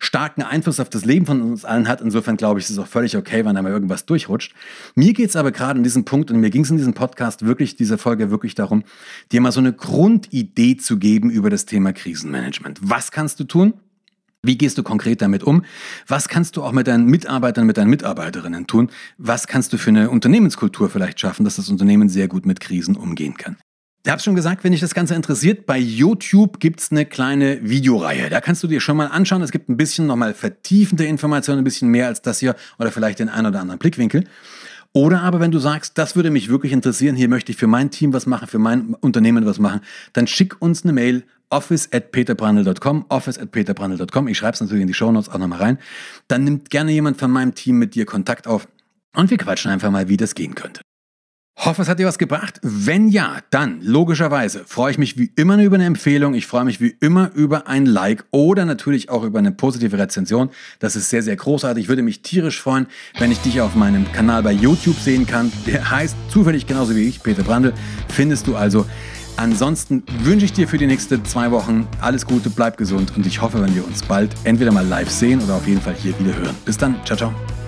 starken 0.00 0.42
Einfluss 0.42 0.80
auf 0.80 0.88
das 0.88 1.04
Leben 1.04 1.26
von 1.26 1.40
uns 1.42 1.64
allen 1.64 1.86
hat. 1.88 2.00
Insofern, 2.00 2.36
glaube 2.36 2.60
ich, 2.60 2.66
ist 2.66 2.70
es 2.70 2.78
auch 2.78 2.88
völlig 2.88 3.16
okay, 3.16 3.44
wenn 3.44 3.54
da 3.54 3.62
mal 3.62 3.72
irgendwas 3.72 4.06
durchrutscht. 4.06 4.54
Mir 4.94 5.12
geht 5.12 5.30
es 5.30 5.36
aber 5.36 5.52
gerade 5.52 5.78
in 5.78 5.84
diesem 5.84 6.04
Punkt 6.04 6.30
und 6.30 6.40
mir 6.40 6.50
ging 6.50 6.62
es 6.62 6.70
in 6.70 6.76
diesem 6.76 6.94
Podcast 6.94 7.44
wirklich, 7.44 7.76
dieser 7.76 7.98
Folge 7.98 8.30
wirklich 8.30 8.54
darum, 8.54 8.84
dir 9.32 9.40
mal 9.40 9.52
so 9.52 9.60
eine 9.60 9.72
Grundidee 9.72 10.76
zu 10.76 10.98
geben 10.98 11.30
über 11.30 11.50
das 11.50 11.66
Thema 11.66 11.92
Krisenmanagement. 11.92 12.80
Was 12.82 13.10
kannst 13.10 13.38
du 13.40 13.44
tun? 13.44 13.74
Wie 14.44 14.58
gehst 14.58 14.76
du 14.76 14.82
konkret 14.82 15.22
damit 15.22 15.42
um? 15.42 15.64
Was 16.06 16.28
kannst 16.28 16.56
du 16.56 16.62
auch 16.62 16.72
mit 16.72 16.86
deinen 16.86 17.06
Mitarbeitern, 17.06 17.66
mit 17.66 17.78
deinen 17.78 17.88
Mitarbeiterinnen 17.88 18.66
tun? 18.66 18.90
Was 19.16 19.46
kannst 19.46 19.72
du 19.72 19.78
für 19.78 19.88
eine 19.88 20.10
Unternehmenskultur 20.10 20.90
vielleicht 20.90 21.18
schaffen, 21.18 21.44
dass 21.44 21.56
das 21.56 21.70
Unternehmen 21.70 22.10
sehr 22.10 22.28
gut 22.28 22.44
mit 22.44 22.60
Krisen 22.60 22.94
umgehen 22.94 23.36
kann? 23.38 23.56
Ich 24.06 24.10
habe 24.10 24.20
schon 24.20 24.34
gesagt, 24.34 24.64
wenn 24.64 24.72
dich 24.72 24.82
das 24.82 24.92
Ganze 24.92 25.14
interessiert, 25.14 25.64
bei 25.64 25.78
YouTube 25.78 26.60
gibt's 26.60 26.90
eine 26.90 27.06
kleine 27.06 27.66
Videoreihe. 27.66 28.28
Da 28.28 28.42
kannst 28.42 28.62
du 28.62 28.66
dir 28.66 28.82
schon 28.82 28.98
mal 28.98 29.06
anschauen. 29.06 29.40
Es 29.40 29.50
gibt 29.50 29.70
ein 29.70 29.78
bisschen 29.78 30.06
nochmal 30.06 30.34
vertiefende 30.34 31.06
Informationen, 31.06 31.62
ein 31.62 31.64
bisschen 31.64 31.88
mehr 31.88 32.08
als 32.08 32.20
das 32.20 32.38
hier 32.38 32.54
oder 32.78 32.92
vielleicht 32.92 33.18
den 33.18 33.30
einen 33.30 33.46
oder 33.46 33.62
anderen 33.62 33.78
Blickwinkel. 33.78 34.24
Oder 34.92 35.22
aber 35.22 35.40
wenn 35.40 35.52
du 35.52 35.58
sagst, 35.58 35.96
das 35.96 36.16
würde 36.16 36.30
mich 36.30 36.50
wirklich 36.50 36.72
interessieren, 36.72 37.16
hier 37.16 37.30
möchte 37.30 37.50
ich 37.50 37.56
für 37.56 37.66
mein 37.66 37.90
Team 37.90 38.12
was 38.12 38.26
machen, 38.26 38.46
für 38.46 38.58
mein 38.58 38.92
Unternehmen 39.00 39.46
was 39.46 39.58
machen, 39.58 39.80
dann 40.12 40.26
schick 40.26 40.60
uns 40.60 40.84
eine 40.84 40.92
Mail 40.92 41.24
office 41.48 41.88
at 41.90 42.12
peterbrandl.com, 42.12 43.06
office 43.08 43.38
at 43.38 43.52
peterbrandl.com. 43.52 44.28
Ich 44.28 44.36
schreibe 44.36 44.52
es 44.52 44.60
natürlich 44.60 44.82
in 44.82 44.88
die 44.88 44.94
Shownotes 44.94 45.30
auch 45.30 45.38
nochmal 45.38 45.60
rein. 45.60 45.78
Dann 46.28 46.44
nimmt 46.44 46.68
gerne 46.68 46.92
jemand 46.92 47.18
von 47.18 47.30
meinem 47.30 47.54
Team 47.54 47.78
mit 47.78 47.94
dir 47.94 48.04
Kontakt 48.04 48.48
auf 48.48 48.68
und 49.16 49.30
wir 49.30 49.38
quatschen 49.38 49.70
einfach 49.70 49.90
mal, 49.90 50.10
wie 50.10 50.18
das 50.18 50.34
gehen 50.34 50.54
könnte. 50.54 50.82
Hoffe, 51.56 51.82
es 51.82 51.88
hat 51.88 52.00
dir 52.00 52.06
was 52.06 52.18
gebracht. 52.18 52.60
Wenn 52.62 53.08
ja, 53.08 53.38
dann 53.50 53.80
logischerweise 53.80 54.64
freue 54.66 54.90
ich 54.90 54.98
mich 54.98 55.16
wie 55.16 55.30
immer 55.36 55.62
über 55.62 55.76
eine 55.76 55.84
Empfehlung. 55.84 56.34
Ich 56.34 56.46
freue 56.46 56.64
mich 56.64 56.80
wie 56.80 56.96
immer 57.00 57.30
über 57.34 57.68
ein 57.68 57.86
Like 57.86 58.24
oder 58.32 58.64
natürlich 58.64 59.08
auch 59.08 59.22
über 59.22 59.38
eine 59.38 59.52
positive 59.52 59.96
Rezension. 59.96 60.50
Das 60.80 60.96
ist 60.96 61.10
sehr, 61.10 61.22
sehr 61.22 61.36
großartig. 61.36 61.84
Ich 61.84 61.88
würde 61.88 62.02
mich 62.02 62.22
tierisch 62.22 62.60
freuen, 62.60 62.86
wenn 63.18 63.30
ich 63.30 63.38
dich 63.38 63.60
auf 63.60 63.76
meinem 63.76 64.10
Kanal 64.12 64.42
bei 64.42 64.52
YouTube 64.52 64.98
sehen 64.98 65.26
kann. 65.26 65.52
Der 65.66 65.90
heißt 65.90 66.16
zufällig 66.28 66.66
genauso 66.66 66.96
wie 66.96 67.08
ich, 67.08 67.22
Peter 67.22 67.44
Brandl. 67.44 67.72
Findest 68.08 68.46
du 68.46 68.56
also. 68.56 68.84
Ansonsten 69.36 70.02
wünsche 70.22 70.44
ich 70.44 70.52
dir 70.52 70.68
für 70.68 70.78
die 70.78 70.86
nächsten 70.86 71.24
zwei 71.24 71.50
Wochen 71.50 71.88
alles 72.00 72.26
Gute, 72.26 72.50
bleib 72.50 72.76
gesund 72.76 73.12
und 73.16 73.26
ich 73.26 73.40
hoffe, 73.40 73.60
wenn 73.60 73.74
wir 73.74 73.84
uns 73.84 74.02
bald 74.02 74.30
entweder 74.44 74.70
mal 74.70 74.86
live 74.86 75.10
sehen 75.10 75.40
oder 75.42 75.54
auf 75.54 75.66
jeden 75.66 75.80
Fall 75.80 75.94
hier 75.94 76.16
wieder 76.20 76.36
hören. 76.36 76.54
Bis 76.64 76.78
dann, 76.78 76.96
ciao, 77.04 77.16
ciao. 77.16 77.63